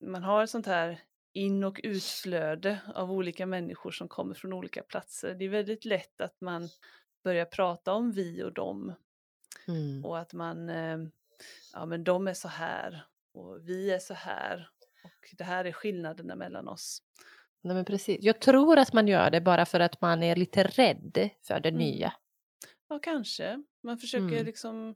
man 0.00 0.22
har 0.22 0.42
ett 0.44 0.50
sånt 0.50 0.66
här 0.66 1.00
in 1.32 1.64
och 1.64 1.80
utflöde 1.82 2.80
av 2.94 3.12
olika 3.12 3.46
människor 3.46 3.90
som 3.90 4.08
kommer 4.08 4.34
från 4.34 4.52
olika 4.52 4.82
platser. 4.82 5.34
Det 5.34 5.44
är 5.44 5.48
väldigt 5.48 5.84
lätt 5.84 6.20
att 6.20 6.40
man 6.40 6.68
börjar 7.24 7.44
prata 7.44 7.92
om 7.92 8.12
vi 8.12 8.42
och 8.42 8.52
dem 8.52 8.94
Mm. 9.68 10.04
och 10.04 10.18
att 10.18 10.32
man, 10.32 10.68
eh, 10.68 10.98
ja 11.72 11.86
men 11.86 12.04
de 12.04 12.28
är 12.28 12.34
så 12.34 12.48
här 12.48 13.02
och 13.34 13.68
vi 13.68 13.90
är 13.90 13.98
så 13.98 14.14
här 14.14 14.68
och 15.04 15.28
det 15.38 15.44
här 15.44 15.64
är 15.64 15.72
skillnaderna 15.72 16.36
mellan 16.36 16.68
oss. 16.68 17.02
Nej, 17.62 17.74
men 17.76 17.84
precis. 17.84 18.18
Jag 18.20 18.40
tror 18.40 18.78
att 18.78 18.92
man 18.92 19.08
gör 19.08 19.30
det 19.30 19.40
bara 19.40 19.66
för 19.66 19.80
att 19.80 20.00
man 20.00 20.22
är 20.22 20.36
lite 20.36 20.64
rädd 20.64 21.30
för 21.46 21.60
det 21.60 21.68
Mm. 21.68 21.78
nya. 21.78 22.12
Ja, 22.88 22.98
kanske. 23.02 23.62
Man 23.82 23.98
försöker 23.98 24.26
Mm. 24.32 24.44
liksom 24.46 24.94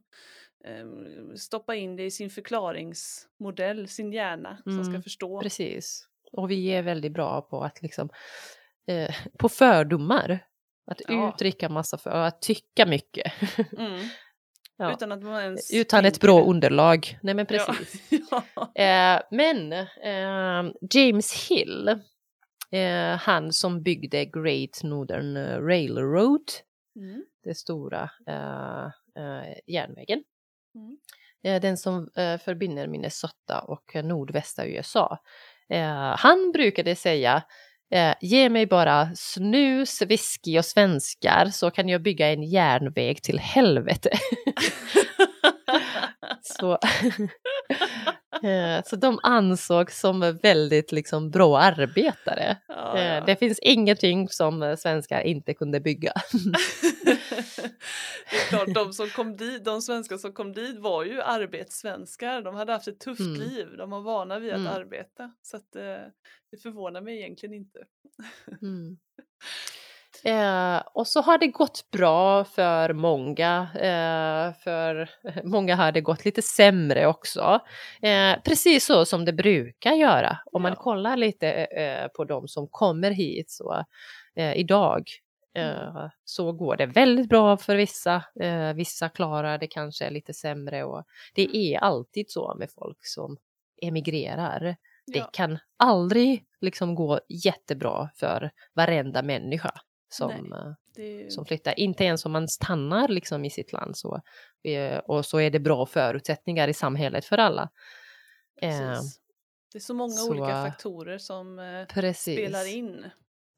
ehm, 0.65 1.37
stoppa 1.37 1.75
in 1.75 1.95
det 1.95 2.03
i 2.03 2.11
sin 2.11 2.29
förklaringsmodell, 2.29 3.87
sin 3.87 4.13
hjärna, 4.13 4.57
som 4.63 4.83
ska 4.83 4.89
Mm, 4.89 5.03
förstå. 5.03 5.41
Precis. 5.41 6.07
Och 6.31 6.51
vi 6.51 6.67
är 6.67 6.81
väldigt 6.83 7.11
bra 7.11 7.41
på 7.41 7.63
att 7.63 7.81
liksom, 7.81 8.09
eh, 8.87 9.15
på 9.39 9.49
fördomar. 9.49 10.39
Att 10.85 11.01
Ja. 11.07 11.29
uttrycka 11.33 11.69
massa 11.69 11.97
för, 11.97 12.09
att 12.11 12.41
tycka 12.41 12.85
mycket. 12.85 13.33
Ja. 14.77 14.93
Utan 14.93 15.11
att 15.11 15.23
man 15.23 15.41
ens 15.41 15.73
Utan 15.73 16.05
ett 16.05 16.19
bra 16.19 16.43
underlag. 16.43 17.19
Nej 17.23 17.33
men 17.33 17.45
precis. 17.45 18.01
ja. 18.55 18.83
Eh, 18.83 19.21
men 19.31 19.73
eh, 19.73 20.73
James 20.93 21.49
Hill, 21.49 21.87
eh, 22.71 23.17
han 23.17 23.53
som 23.53 23.83
byggde 23.83 24.25
Great 24.25 24.83
Northern 24.83 25.37
eh, 25.37 25.59
Railroad, 25.59 26.43
Mm. 26.95 27.25
den 27.43 27.55
stora 27.55 28.09
eh, 28.27 28.85
eh, 29.23 29.53
järnvägen. 29.67 30.23
Mm. 30.75 30.97
Den 31.61 31.77
som 31.77 32.09
förbinder 32.15 32.87
Minnesota 32.87 33.59
och 33.61 33.95
nordvästra 34.03 34.65
USA. 34.65 35.17
Han 36.17 36.51
brukade 36.51 36.95
säga 36.95 37.43
eh, 37.93 38.13
Ge 38.21 38.49
mig 38.49 38.65
bara 38.65 39.09
snus, 39.15 40.01
whisky 40.01 40.59
och 40.59 40.65
svenskar 40.65 41.45
så 41.45 41.71
kan 41.71 41.89
jag 41.89 42.01
bygga 42.01 42.27
en 42.33 42.43
järnväg 42.43 43.21
till 43.23 43.39
helvete. 43.39 44.09
så, 46.41 46.71
eh, 48.47 48.83
så 48.85 48.95
de 48.95 49.19
ansågs 49.23 49.99
som 49.99 50.39
väldigt 50.43 50.91
liksom, 50.91 51.31
bra 51.31 51.59
arbetare. 51.59 52.57
ja, 52.67 52.97
Eh, 52.97 53.05
ja. 53.05 53.21
Det 53.25 53.35
finns 53.35 53.59
ingenting 53.59 54.29
som 54.29 54.63
eh, 54.63 54.75
svenskar 54.75 55.21
inte 55.21 55.53
kunde 55.53 55.79
bygga. 55.79 56.13
det 58.31 58.35
är 58.37 58.49
klart, 58.49 58.73
de, 58.73 58.93
som 58.93 59.09
kom 59.09 59.37
dit, 59.37 59.65
de 59.65 59.81
svenskar 59.81 60.17
som 60.17 60.33
kom 60.33 60.53
dit 60.53 60.79
var 60.79 61.03
ju 61.03 61.21
arbetssvenskar. 61.21 62.41
De 62.41 62.55
hade 62.55 62.71
haft 62.73 62.87
ett 62.87 62.99
tufft 62.99 63.19
Mm. 63.21 63.39
liv, 63.41 63.67
de 63.77 63.89
var 63.89 64.01
vana 64.01 64.39
vid 64.39 64.53
att 64.53 64.59
Mm. 64.59 64.73
arbeta. 64.73 65.31
Så 65.41 65.57
att, 65.57 65.75
eh, 65.75 65.81
det 66.51 66.57
förvånar 66.63 67.01
mig 67.01 67.17
egentligen 67.19 67.53
inte. 67.55 67.79
Mm. 68.61 68.97
Eh, 70.25 70.81
och 70.93 71.07
så 71.07 71.21
har 71.21 71.37
det 71.37 71.47
gått 71.47 71.91
bra 71.91 72.43
för 72.45 72.93
många. 72.93 73.67
Eh, 73.75 74.53
för 74.63 75.09
många 75.43 75.75
har 75.75 75.91
det 75.91 76.01
gått 76.01 76.25
lite 76.25 76.41
sämre 76.41 77.07
också. 77.07 77.59
Eh, 78.01 78.41
precis 78.45 78.85
så 78.85 79.05
som 79.05 79.25
det 79.25 79.33
brukar 79.33 79.91
göra. 79.93 80.37
Om 80.51 80.61
man 80.61 80.71
Ja. 80.71 80.75
kollar 80.83 81.17
lite 81.17 81.47
eh, 81.51 82.07
på 82.07 82.23
de 82.25 82.47
som 82.47 82.67
kommer 82.67 83.11
hit 83.11 83.51
så 83.51 83.83
eh, 84.35 84.53
idag. 84.57 85.03
Eh, 85.55 86.09
så 86.23 86.51
går 86.51 86.75
det 86.75 86.85
väldigt 86.85 87.29
bra 87.29 87.57
för 87.57 87.75
vissa. 87.75 88.23
Eh, 88.39 88.73
vissa 88.73 89.09
klarar 89.09 89.57
det 89.57 89.67
kanske 89.67 90.09
lite 90.09 90.33
sämre. 90.33 90.83
Och 90.83 91.03
det 91.35 91.57
är 91.57 91.77
alltid 91.79 92.31
så 92.31 92.55
med 92.59 92.71
folk 92.71 92.97
som 93.01 93.37
emigrerar. 93.81 94.75
Det 95.07 95.17
Ja. 95.19 95.29
kan 95.33 95.57
aldrig 95.77 96.45
liksom 96.61 96.95
gå 96.95 97.19
jättebra 97.29 98.09
för 98.15 98.51
varenda 98.73 99.21
människa 99.21 99.71
som, 100.09 100.31
Nej. 100.31 100.59
eh, 100.59 100.73
Det 100.95 101.23
är 101.25 101.29
som 101.29 101.45
flyttar. 101.45 101.79
Inte 101.79 102.03
ens 102.03 102.25
om 102.25 102.31
man 102.31 102.47
stannar 102.47 103.07
liksom 103.07 103.45
i 103.45 103.49
sitt 103.49 103.73
land 103.73 103.97
så, 103.97 104.21
och 105.05 105.25
så 105.25 105.39
är 105.39 105.49
det 105.51 105.59
bra 105.59 105.85
förutsättningar 105.85 106.67
i 106.67 106.73
samhället 106.73 107.25
för 107.25 107.37
alla. 107.37 107.69
Precis. 108.59 109.19
Det 109.71 109.77
är 109.77 109.81
så 109.81 109.93
många 109.93 110.13
så- 110.13 110.29
olika 110.31 110.45
faktorer 110.65 111.17
som 111.17 111.57
precis. 111.93 112.37
spelar 112.37 112.75
in. 112.77 113.05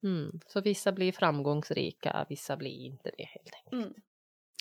Mm. 0.03 0.39
Så 0.47 0.61
vissa 0.61 0.91
blir 0.91 1.11
framgångsrika, 1.11 2.25
vissa 2.29 2.57
blir 2.57 2.85
inte 2.85 3.11
det 3.17 3.23
helt 3.23 3.55
enkelt. 3.55 3.73
Mm. 3.73 3.93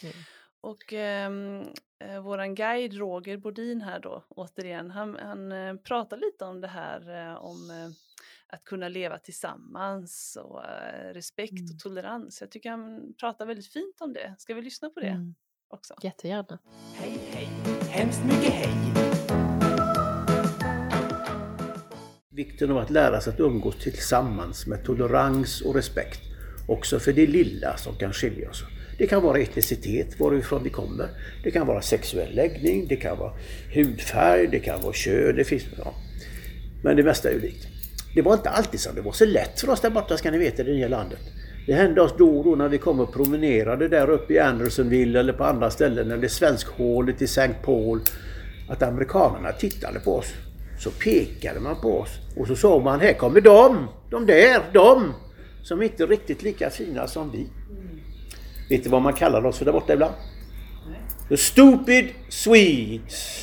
Mm. 0.03 0.15
Och 0.61 0.93
ehm, 0.93 1.63
eh, 2.05 2.21
våran 2.21 2.55
guide 2.55 2.95
Roger 2.95 3.37
Bodin 3.37 3.81
här 3.81 4.01
då, 4.01 4.25
återigen, 4.29 4.91
han, 4.91 5.17
han 5.23 5.53
eh, 5.53 5.75
pratar 5.77 6.17
lite 6.17 6.45
om 6.45 6.61
det 6.61 6.69
här 6.69 7.29
eh, 7.31 7.35
om 7.37 7.71
eh, 7.71 7.91
att 8.47 8.65
kunna 8.65 8.89
leva 8.89 9.19
tillsammans 9.19 10.39
och 10.45 10.63
respekt 11.13 11.53
Mm. 11.53 11.75
och 11.75 11.79
tolerans. 11.81 12.41
Jag 12.41 12.51
tycker 12.51 12.71
han 12.71 13.15
pratar 13.21 13.47
väldigt 13.47 13.73
fint 13.73 14.01
om 14.01 14.13
det. 14.13 14.35
Ska 14.39 14.55
vi 14.55 14.63
lyssna 14.63 14.91
på 14.91 15.01
det 15.01 15.07
Mm. 15.09 15.35
också? 15.69 15.95
Jättegärna. 16.03 16.59
Hej, 16.95 17.19
hej, 17.33 17.49
hemskt 17.91 18.25
mycket 18.25 18.53
hej. 18.53 19.14
Vikten 22.37 22.71
av 22.71 22.79
att 22.79 22.91
lära 22.91 23.21
sig 23.21 23.33
att 23.33 23.41
umgås 23.41 23.77
tillsammans 23.77 24.67
med 24.67 24.85
tolerans 24.85 25.61
och 25.61 25.75
respekt. 25.75 26.21
Också 26.69 26.99
för 26.99 27.13
det 27.13 27.27
lilla 27.27 27.77
som 27.77 27.95
kan 27.97 28.13
skilja 28.13 28.51
oss. 28.51 28.65
Det 28.99 29.07
kan 29.07 29.23
vara 29.23 29.39
etnicitet, 29.39 30.21
varifrån 30.21 30.65
vi 30.65 30.71
kommer. 30.71 31.09
Det 31.45 31.51
kan 31.51 31.67
vara 31.67 31.83
sexuell 31.83 32.35
läggning, 32.35 32.87
det 32.89 32.97
kan 32.97 33.19
vara 33.19 33.33
hudfärg, 33.75 34.47
det 34.47 34.59
kan 34.59 34.83
vara 34.83 34.93
kön. 34.93 35.37
Det 35.37 35.45
finns, 35.45 35.63
ja. 35.79 35.95
Men 36.83 36.97
det 36.97 37.03
mesta 37.03 37.29
är 37.29 37.33
ju 37.33 37.41
likt. 37.41 37.67
Det 38.15 38.23
var 38.23 38.35
inte 38.35 38.51
alltid 38.51 38.81
som 38.81 38.95
det 38.95 39.01
var 39.01 39.13
så 39.13 39.25
lätt 39.25 39.61
för 39.61 39.71
oss 39.71 39.81
där 39.81 39.91
borta 39.91 40.17
ska 40.17 40.31
ni 40.31 40.39
veta 40.39 40.63
i 40.63 40.65
det 40.65 40.73
nya 40.73 40.89
landet. 40.89 41.21
Det 41.67 41.75
hände 41.75 42.03
oss 42.03 42.15
då 42.19 42.39
och 42.39 42.45
då 42.45 42.55
när 42.55 42.69
vi 42.69 42.79
kom 42.79 43.01
och 43.01 43.13
promenerade 43.13 43.89
där 43.89 44.11
uppe 44.11 44.35
i 44.35 44.39
Andersonville 44.39 45.21
eller 45.21 45.33
på 45.33 45.45
andra 45.45 45.71
ställen 45.71 46.11
eller 46.11 46.29
svenskhålet 46.29 47.23
i 47.23 47.25
St. 47.25 47.55
Paul 47.63 48.01
att 48.69 48.83
amerikanerna 48.83 49.53
tittade 49.53 50.01
på 50.01 50.17
oss. 50.17 50.35
Så 50.79 50.91
pekade 50.91 51.61
man 51.61 51.81
på 51.81 52.01
oss 52.01 52.11
och 52.37 52.47
så 52.47 52.57
sa 52.57 52.79
man, 52.81 53.01
här 53.01 53.13
kommer 53.13 53.41
de, 53.41 53.87
de 54.11 54.27
där, 54.27 54.61
de, 54.73 55.13
som 55.63 55.83
inte 55.83 56.03
är 56.03 56.07
riktigt 56.07 56.43
lika 56.43 56.71
fina 56.71 57.07
som 57.07 57.31
vi. 57.31 57.47
Vet 58.71 58.85
du 58.85 58.91
vad 58.91 59.03
man 59.03 59.13
kallar 59.13 59.47
oss 59.47 59.59
för 59.59 59.65
där 59.65 59.73
borta 59.73 59.93
ibland? 59.93 60.15
The 61.29 61.37
stupid 61.37 62.09
Swedes. 62.29 63.41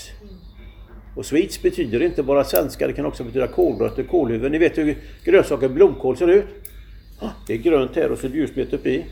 Och 1.16 1.26
Swedes 1.26 1.62
betyder 1.62 2.02
inte 2.02 2.24
bara 2.24 2.44
svenska, 2.44 2.88
det 2.88 2.94
kan 2.94 3.06
också 3.06 3.24
betyda 3.24 3.48
kålrötter, 3.48 4.04
kålhuvuden. 4.04 4.52
Ni 4.52 4.58
vet 4.58 4.78
hur 4.78 4.98
grönsaker, 5.24 5.70
blomkål 5.70 6.18
ser 6.18 6.28
ut? 6.28 6.46
Ah, 7.20 7.30
Det 7.48 7.54
är 7.54 7.58
grönt 7.58 7.96
här 7.96 8.12
och 8.12 8.18
så 8.18 8.26
är 8.28 8.32
det 8.32 8.38
ljusmet 8.38 8.74
uppe 8.74 8.90
i. 8.90 9.06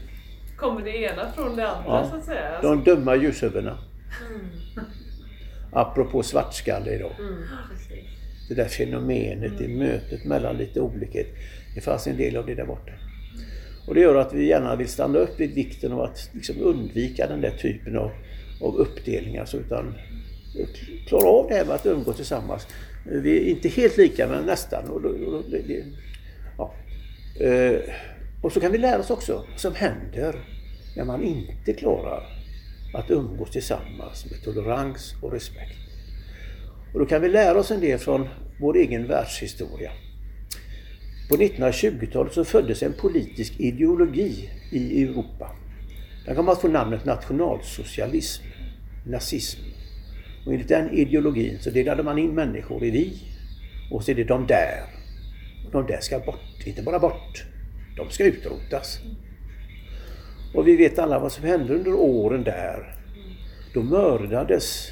Kommer 0.58 0.82
det 0.82 0.98
ena 0.98 1.32
från 1.36 1.56
det 1.56 1.70
andra 1.72 1.84
Ja. 1.88 2.08
så 2.12 2.16
att 2.16 2.26
säga? 2.26 2.62
De 2.62 2.84
dumma 2.84 3.16
ljushuvudena. 3.16 3.78
Apropå 5.72 6.24
svartskalle 6.24 6.96
idag. 6.96 7.12
Det 8.50 8.56
där 8.56 8.66
fenomenet 8.66 9.62
i 9.62 9.68
mötet 9.68 10.26
mellan 10.26 10.58
lite 10.58 10.82
olikhet. 10.82 11.28
Det 11.76 11.82
fanns 11.82 12.08
en 12.08 12.18
del 12.18 12.38
av 12.38 12.46
det 12.46 12.56
där 12.56 12.66
borta. 12.66 12.92
Och 13.88 13.96
det 13.96 14.02
gör 14.02 14.16
att 14.16 14.34
vi 14.34 14.48
gärna 14.48 14.76
vill 14.76 14.88
stanna 14.88 15.20
upp 15.20 15.40
vid 15.40 15.54
vikten 15.54 15.92
av 15.92 16.02
att 16.02 16.30
liksom 16.34 16.56
undvika 16.62 17.28
den 17.28 17.42
där 17.42 17.52
typen 17.52 17.98
av, 17.98 18.12
av 18.62 18.76
uppdelningar. 18.76 19.46
Så 19.46 19.58
utan 19.58 19.94
klara 21.08 21.28
av 21.30 21.48
det 21.50 21.56
här 21.56 21.66
med 21.66 21.76
att 21.76 21.86
umgås 21.86 22.16
tillsammans. 22.16 22.68
Vi 23.06 23.38
är 23.38 23.50
inte 23.50 23.70
helt 23.70 23.98
lika 23.98 24.28
men 24.28 24.46
nästan. 24.46 24.90
Och, 24.90 25.02
då- 25.02 25.10
och, 25.10 25.44
det, 25.52 25.62
det, 25.68 25.84
ja. 26.58 26.74
Eh, 27.46 27.80
och 28.42 28.52
så 28.52 28.60
kan 28.60 28.72
vi 28.72 28.78
lära 28.78 29.00
oss 29.00 29.10
också 29.10 29.46
vad 29.52 29.60
som 29.60 29.76
händer 29.76 30.36
när 30.96 31.06
man 31.06 31.24
inte 31.24 31.74
klarar 31.74 32.24
att 32.94 33.12
umgås 33.12 33.52
tillsammans 33.52 34.26
med 34.32 34.44
tolerans 34.44 35.16
och 35.22 35.32
respekt. 35.32 35.78
Och 36.94 37.00
då 37.00 37.06
kan 37.06 37.22
vi 37.22 37.30
lära 37.30 37.60
oss 37.60 37.72
en 37.72 37.82
del 37.82 38.00
från 38.00 38.30
vår 38.60 38.78
egen 38.78 39.08
världshistoria. 39.08 39.92
På 41.30 41.36
1920-talet 41.36 42.34
så 42.34 42.46
föddes 42.46 42.84
en 42.84 42.94
politisk 42.94 43.60
ideologi 43.60 44.50
i 44.72 45.04
Europa. 45.04 45.56
Den 46.26 46.36
kom 46.36 46.50
att 46.50 46.62
få 46.62 46.68
namnet 46.68 47.06
nationalsocialism, 47.06 48.44
nazism. 49.06 49.60
Och 50.46 50.54
enligt 50.54 50.68
den 50.68 50.94
ideologin 50.94 51.58
så 51.60 51.70
delade 51.70 52.04
man 52.04 52.18
in 52.18 52.36
människor 52.36 52.84
i 52.84 52.92
vi 52.92 53.14
och 53.92 54.04
så 54.04 54.12
är 54.12 54.16
det 54.16 54.24
de 54.24 54.48
där. 54.48 54.84
Och 55.66 55.72
de 55.72 55.88
där 55.88 56.00
ska 56.02 56.20
bort, 56.20 56.66
inte 56.66 56.82
bara 56.82 57.00
bort, 57.00 57.46
de 57.98 58.10
ska 58.10 58.24
utrotas. 58.24 59.00
Och 60.54 60.68
vi 60.68 60.76
vet 60.76 61.00
alla 61.00 61.20
vad 61.20 61.32
som 61.32 61.44
hände 61.44 61.76
under 61.76 61.94
åren 61.94 62.44
där. 62.44 62.96
Då 63.74 63.84
mördades 63.84 64.92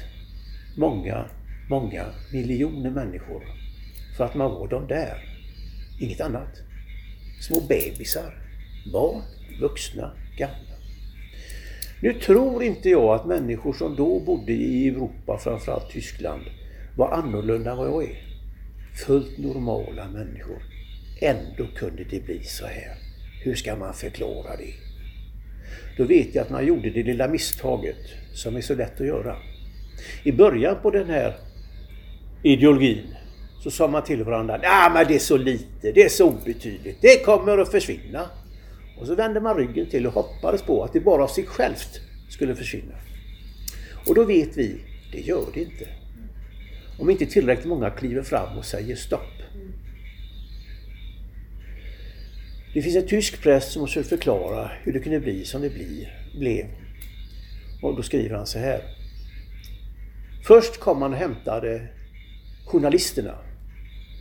många, 0.76 1.24
många 1.70 2.04
miljoner 2.32 2.90
människor 2.90 3.42
för 4.16 4.24
att 4.24 4.34
man 4.34 4.50
var 4.50 4.68
de 4.68 4.86
där. 4.86 5.24
Inget 6.00 6.20
annat. 6.20 6.62
Små 7.40 7.60
bebisar, 7.60 8.34
barn, 8.92 9.22
vuxna, 9.60 10.12
gamla. 10.36 10.56
Nu 12.02 12.12
tror 12.12 12.62
inte 12.62 12.88
jag 12.88 13.14
att 13.14 13.26
människor 13.26 13.72
som 13.72 13.96
då 13.96 14.20
bodde 14.20 14.52
i 14.52 14.88
Europa, 14.88 15.38
framförallt 15.38 15.90
Tyskland, 15.90 16.42
var 16.96 17.12
annorlunda 17.12 17.70
än 17.70 17.76
vad 17.76 17.88
jag 17.88 18.04
är. 18.04 18.22
Fullt 19.06 19.38
normala 19.38 20.08
människor. 20.08 20.62
Ändå 21.20 21.66
kunde 21.76 22.04
det 22.04 22.24
bli 22.24 22.42
så 22.42 22.66
här. 22.66 22.96
Hur 23.44 23.54
ska 23.54 23.76
man 23.76 23.94
förklara 23.94 24.56
det? 24.56 24.87
Då 25.96 26.04
vet 26.04 26.34
jag 26.34 26.42
att 26.42 26.50
man 26.50 26.66
gjorde 26.66 26.90
det 26.90 27.02
lilla 27.02 27.28
misstaget 27.28 27.96
som 28.34 28.56
är 28.56 28.60
så 28.60 28.74
lätt 28.74 29.00
att 29.00 29.06
göra. 29.06 29.36
I 30.22 30.32
början 30.32 30.76
på 30.82 30.90
den 30.90 31.10
här 31.10 31.36
ideologin 32.42 33.14
så 33.62 33.70
sa 33.70 33.88
man 33.88 34.04
till 34.04 34.24
varandra, 34.24 34.60
ja 34.62 34.90
men 34.94 35.06
det 35.08 35.14
är 35.14 35.18
så 35.18 35.36
lite, 35.36 35.92
det 35.92 36.02
är 36.02 36.08
så 36.08 36.28
obetydligt, 36.28 36.98
det 37.02 37.24
kommer 37.24 37.58
att 37.58 37.70
försvinna. 37.70 38.30
Och 39.00 39.06
så 39.06 39.14
vände 39.14 39.40
man 39.40 39.56
ryggen 39.56 39.90
till 39.90 40.06
och 40.06 40.12
hoppades 40.12 40.62
på 40.62 40.84
att 40.84 40.92
det 40.92 41.00
bara 41.00 41.24
av 41.24 41.28
sig 41.28 41.46
självt 41.46 42.00
skulle 42.30 42.54
försvinna. 42.54 42.94
Och 44.06 44.14
då 44.14 44.24
vet 44.24 44.56
vi, 44.56 44.80
det 45.12 45.20
gör 45.20 45.44
det 45.54 45.60
inte. 45.60 45.88
Om 46.98 47.10
inte 47.10 47.26
tillräckligt 47.26 47.66
många 47.66 47.90
kliver 47.90 48.22
fram 48.22 48.58
och 48.58 48.64
säger 48.64 48.96
stopp. 48.96 49.20
Det 52.74 52.82
finns 52.82 52.96
en 52.96 53.06
tysk 53.06 53.42
präst 53.42 53.72
som 53.72 53.86
försöker 53.86 54.08
förklara 54.08 54.70
hur 54.82 54.92
det 54.92 54.98
kunde 54.98 55.20
bli 55.20 55.44
som 55.44 55.62
det 55.62 55.70
bli, 55.70 56.08
blev. 56.38 56.66
Och 57.82 57.96
då 57.96 58.02
skriver 58.02 58.36
han 58.36 58.46
så 58.46 58.58
här. 58.58 58.80
Först 60.46 60.80
kom 60.80 61.00
man 61.00 61.12
och 61.12 61.18
hämtade 61.18 61.88
journalisterna. 62.66 63.34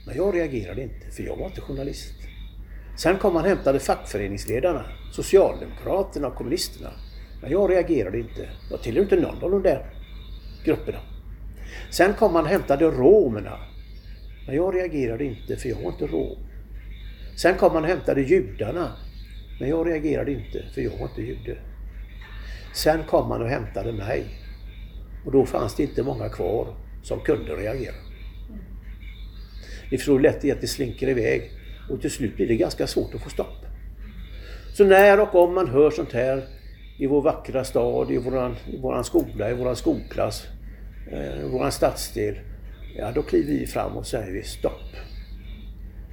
Men 0.06 0.18
jag 0.18 0.36
reagerade 0.36 0.84
inte, 0.84 1.12
för 1.12 1.24
jag 1.24 1.38
var 1.38 1.46
inte 1.46 1.62
journalist. 1.62 2.14
Sen 2.98 3.18
kom 3.18 3.34
man 3.34 3.44
och 3.44 3.50
hämtade 3.50 3.80
fackföreningsledarna, 3.80 4.86
Socialdemokraterna 5.12 6.28
och 6.28 6.36
kommunisterna. 6.36 6.92
Men 7.42 7.52
jag 7.52 7.72
reagerade 7.72 8.20
inte. 8.20 8.50
Jag 8.72 8.84
tillhör 8.84 9.04
inte 9.04 9.16
någon 9.16 9.44
av 9.44 9.52
de 9.52 9.64
där 9.64 9.86
grupperna. 10.66 11.00
Sen 11.92 12.14
kom 12.14 12.34
man 12.34 12.44
och 12.44 12.50
hämtade 12.50 12.86
romerna. 12.86 13.60
Men 14.46 14.56
jag 14.56 14.76
reagerade 14.76 15.24
inte, 15.24 15.56
för 15.56 15.70
jag 15.70 15.76
var 15.76 15.92
inte 15.92 16.08
rom. 16.08 16.47
Sen 17.38 17.58
kom 17.58 17.74
man 17.74 17.84
och 17.84 17.90
hämtade 17.90 18.22
judarna. 18.22 18.92
Men 19.60 19.70
jag 19.70 19.88
reagerade 19.88 20.32
inte, 20.32 20.66
för 20.74 20.82
jag 20.82 20.92
var 20.92 21.08
inte 21.08 21.22
jude. 21.22 21.58
Sen 22.74 23.04
kom 23.04 23.30
man 23.30 23.42
och 23.42 23.50
hämtade 23.50 23.94
mig. 23.94 24.26
Och 25.26 25.32
då 25.32 25.46
fanns 25.46 25.76
det 25.76 25.84
inte 25.84 26.04
många 26.04 26.30
kvar 26.30 26.68
som 27.04 27.20
kunde 27.20 27.56
reagera. 27.56 27.96
Ni 29.92 29.98
förstår 29.98 30.14
hur 30.14 30.20
lätt 30.20 30.52
att 30.52 30.62
det 30.62 30.68
slinker 30.68 31.10
iväg 31.10 31.52
och 31.90 32.02
till 32.02 32.12
slut 32.12 32.36
blir 32.36 32.48
det 32.48 32.56
ganska 32.56 32.88
svårt 32.88 33.16
att 33.16 33.22
få 33.22 33.30
stopp. 33.30 33.66
Så 34.74 34.86
när 34.86 35.20
och 35.20 35.36
om 35.36 35.54
man 35.54 35.68
hör 35.68 35.92
sånt 35.92 36.14
här 36.14 36.44
i 37.00 37.08
vår 37.08 37.22
vackra 37.22 37.64
stad, 37.64 38.12
i 38.12 38.18
våran, 38.18 38.56
i 38.68 38.78
våran 38.78 39.04
skola, 39.04 39.52
i 39.52 39.54
våran 39.54 39.76
skolklass, 39.76 40.48
eh, 41.12 41.46
i 41.46 41.50
våran 41.50 41.72
stadsdel, 41.72 42.40
ja 42.98 43.12
då 43.12 43.22
kliver 43.22 43.54
vi 43.54 43.68
fram 43.68 43.98
och 43.98 44.08
säger 44.08 44.34
vi 44.34 44.44
stopp. 44.44 44.82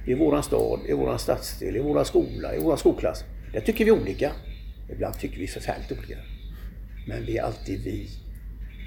I 0.05 0.13
våran 0.13 0.43
stad, 0.43 0.79
i 0.89 0.93
våran 0.93 1.19
stadsdel, 1.19 1.75
i 1.75 1.79
våran 1.79 2.05
skola, 2.05 2.55
i 2.55 2.59
våran 2.59 2.77
skolklass. 2.77 3.23
Där 3.53 3.61
tycker 3.61 3.85
vi 3.85 3.91
olika. 3.91 4.31
Ibland 4.89 5.19
tycker 5.19 5.39
vi 5.39 5.47
förfärligt 5.47 5.91
olika. 5.91 6.17
Men 7.07 7.25
vi 7.25 7.37
är 7.37 7.43
alltid 7.43 7.83
vi, 7.83 8.09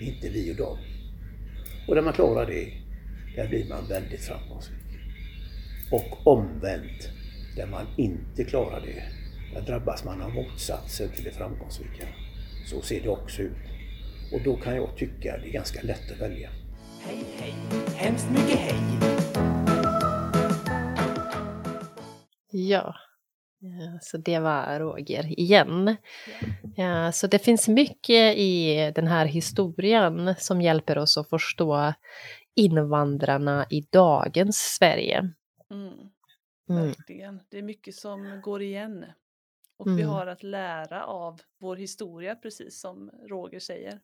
inte 0.01 0.29
vi 0.29 0.53
och 0.53 0.57
dem. 0.57 0.79
Och 1.89 1.95
när 1.95 2.03
man 2.03 2.13
klarar 2.13 2.47
det, 2.47 2.73
där 3.37 3.49
blir 3.49 3.69
man 3.69 3.89
väldigt 3.89 4.21
framgångsrik. 4.21 4.79
Och 5.93 6.27
omvänt, 6.27 7.09
där 7.57 7.67
man 7.67 7.87
inte 7.97 8.45
klarar 8.45 8.81
det, 8.81 9.03
där 9.55 9.67
drabbas 9.67 10.05
man 10.05 10.23
av 10.23 10.35
motsatsen 10.35 11.09
till 11.09 11.25
det 11.25 11.31
framgångsrika. 11.31 12.07
Så 12.67 12.83
ser 12.83 13.01
det 13.03 13.09
också 13.09 13.43
ut. 13.43 13.53
Och 14.33 14.41
då 14.45 14.57
kan 14.57 14.77
jag 14.77 14.97
tycka 14.97 15.39
det 15.39 15.49
är 15.49 15.53
ganska 15.53 15.83
lätt 15.83 16.11
att 16.13 16.21
välja. 16.21 16.51
Hej, 17.05 17.25
hej, 17.39 17.55
hemskt 17.97 18.31
mycket 18.31 18.59
hej. 18.59 19.18
Ja, 22.51 22.95
Ja, 23.61 23.99
så 24.03 24.17
det 24.17 24.39
var 24.39 24.81
Roger 24.81 25.41
igen. 25.41 25.97
Ja, 26.77 27.13
så 27.13 27.27
det 27.27 27.39
finns 27.39 27.69
mycket 27.69 28.37
i 28.37 28.93
den 28.95 29.07
här 29.07 29.27
historien 29.27 30.35
som 30.39 30.63
hjälper 30.63 30.99
oss 30.99 31.19
att 31.19 31.29
förstå 31.29 31.93
invandrarna 32.55 33.67
i 33.71 33.81
dagens 33.81 34.57
Sverige. 34.57 35.19
Mm, 35.71 35.93
Mm. 36.71 36.87
verkligen. 36.87 37.41
Det 37.49 37.59
är 37.59 37.63
mycket 37.63 37.95
som 37.95 38.41
går 38.41 38.63
igen. 38.63 39.05
Och 39.77 39.87
vi 39.89 40.03
Mm. 40.03 40.09
har 40.09 40.27
att 40.27 40.43
lära 40.43 41.05
av 41.05 41.41
vår 41.59 41.77
historia, 41.77 42.35
precis 42.35 42.81
som 42.81 43.11
Roger 43.29 43.61
säger. 43.61 44.01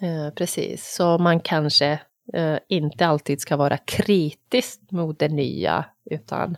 Eh, 0.00 0.30
precis, 0.34 0.94
så 0.94 1.18
man 1.18 1.40
kanske 1.40 2.00
eh, 2.34 2.58
inte 2.68 3.06
alltid 3.06 3.40
ska 3.40 3.56
vara 3.56 3.76
kritisk 3.78 4.80
mot 4.90 5.18
det 5.18 5.28
nya, 5.28 5.84
utan 6.10 6.56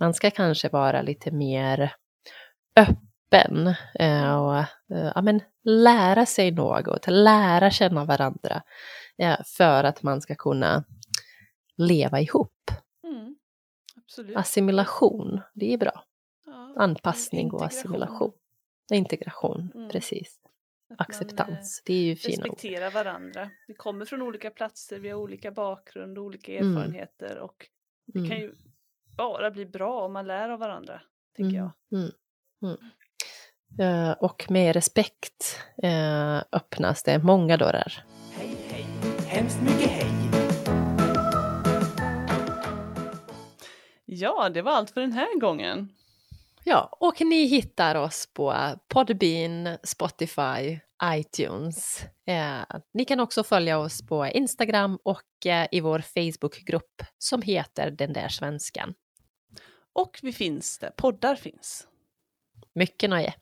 man 0.00 0.14
ska 0.14 0.30
kanske 0.30 0.68
vara 0.68 1.02
lite 1.02 1.30
mer 1.30 1.92
öppen 2.76 3.74
eh, 3.94 4.34
och 4.34 4.56
eh, 4.96 5.12
ja, 5.14 5.22
men 5.22 5.40
lära 5.64 6.26
sig 6.26 6.50
något, 6.50 7.06
lära 7.08 7.70
känna 7.70 8.04
varandra 8.04 8.62
eh, 9.18 9.36
för 9.44 9.84
att 9.84 10.02
man 10.02 10.20
ska 10.20 10.34
kunna 10.34 10.84
leva 11.76 12.20
ihop. 12.20 12.70
Mm. 13.04 13.36
Assimilation, 14.36 15.40
det 15.54 15.72
är 15.74 15.78
bra. 15.78 16.04
Ja, 16.46 16.74
Anpassning 16.76 17.52
och 17.52 17.64
assimilation. 17.64 18.32
Integration, 18.92 19.72
Mm. 19.74 19.88
precis. 19.90 20.36
Man, 20.90 20.96
Acceptans, 20.98 21.82
det 21.86 21.94
är 21.94 22.02
ju 22.02 22.12
eh, 22.12 22.16
fina 22.16 22.36
ord. 22.42 22.44
Respektera 22.44 22.90
varandra. 22.90 23.50
Vi 23.68 23.74
kommer 23.74 24.04
från 24.04 24.22
olika 24.22 24.50
platser, 24.50 24.98
vi 24.98 25.08
har 25.08 25.18
olika 25.18 25.50
bakgrund, 25.50 26.18
olika 26.18 26.52
Mm. 26.54 26.76
erfarenheter 26.76 27.38
och 27.38 27.66
det 28.06 28.18
kan 28.18 28.24
Mm. 28.36 28.40
ju 28.40 28.54
bara 29.16 29.50
bli 29.50 29.66
bra 29.66 30.04
om 30.04 30.12
man 30.12 30.26
lär 30.26 30.48
av 30.48 30.58
varandra, 30.58 31.02
tänker 31.36 31.56
jag. 31.56 31.70
Mm, 31.92 32.10
mm. 32.62 32.76
Eh, 33.80 34.12
och 34.12 34.46
med 34.50 34.74
respekt 34.74 35.58
eh, 35.82 36.36
öppnas 36.52 37.02
det 37.02 37.18
många 37.18 37.56
dörrar. 37.56 38.04
Hej, 38.32 38.56
hej, 38.70 38.86
hemskt 39.26 39.62
mycket 39.62 39.90
hej. 39.90 40.06
Ja, 44.04 44.48
det 44.48 44.62
var 44.62 44.72
allt 44.72 44.90
för 44.90 45.00
den 45.00 45.12
här 45.12 45.40
gången. 45.40 45.88
Ja, 46.64 46.96
och 47.00 47.20
ni 47.20 47.44
hittar 47.44 47.94
oss 47.94 48.28
på 48.34 48.54
Podbean, 48.88 49.78
Spotify, 49.82 50.78
iTunes. 51.04 52.04
Eh, 52.26 52.80
ni 52.94 53.04
kan 53.04 53.20
också 53.20 53.42
följa 53.44 53.78
oss 53.78 54.06
på 54.06 54.26
Instagram 54.26 54.98
och 55.02 55.46
eh, 55.46 55.68
i 55.72 55.80
vår 55.80 55.98
Facebookgrupp 55.98 57.02
som 57.18 57.42
heter 57.42 57.90
Den 57.90 58.12
där 58.12 58.28
svenskan. 58.28 58.94
Och 59.92 60.18
vi 60.22 60.32
finns 60.32 60.78
där 60.78 60.90
poddar 60.90 61.34
finns. 61.34 61.88
Mycket 62.74 63.10
nöje! 63.10 63.34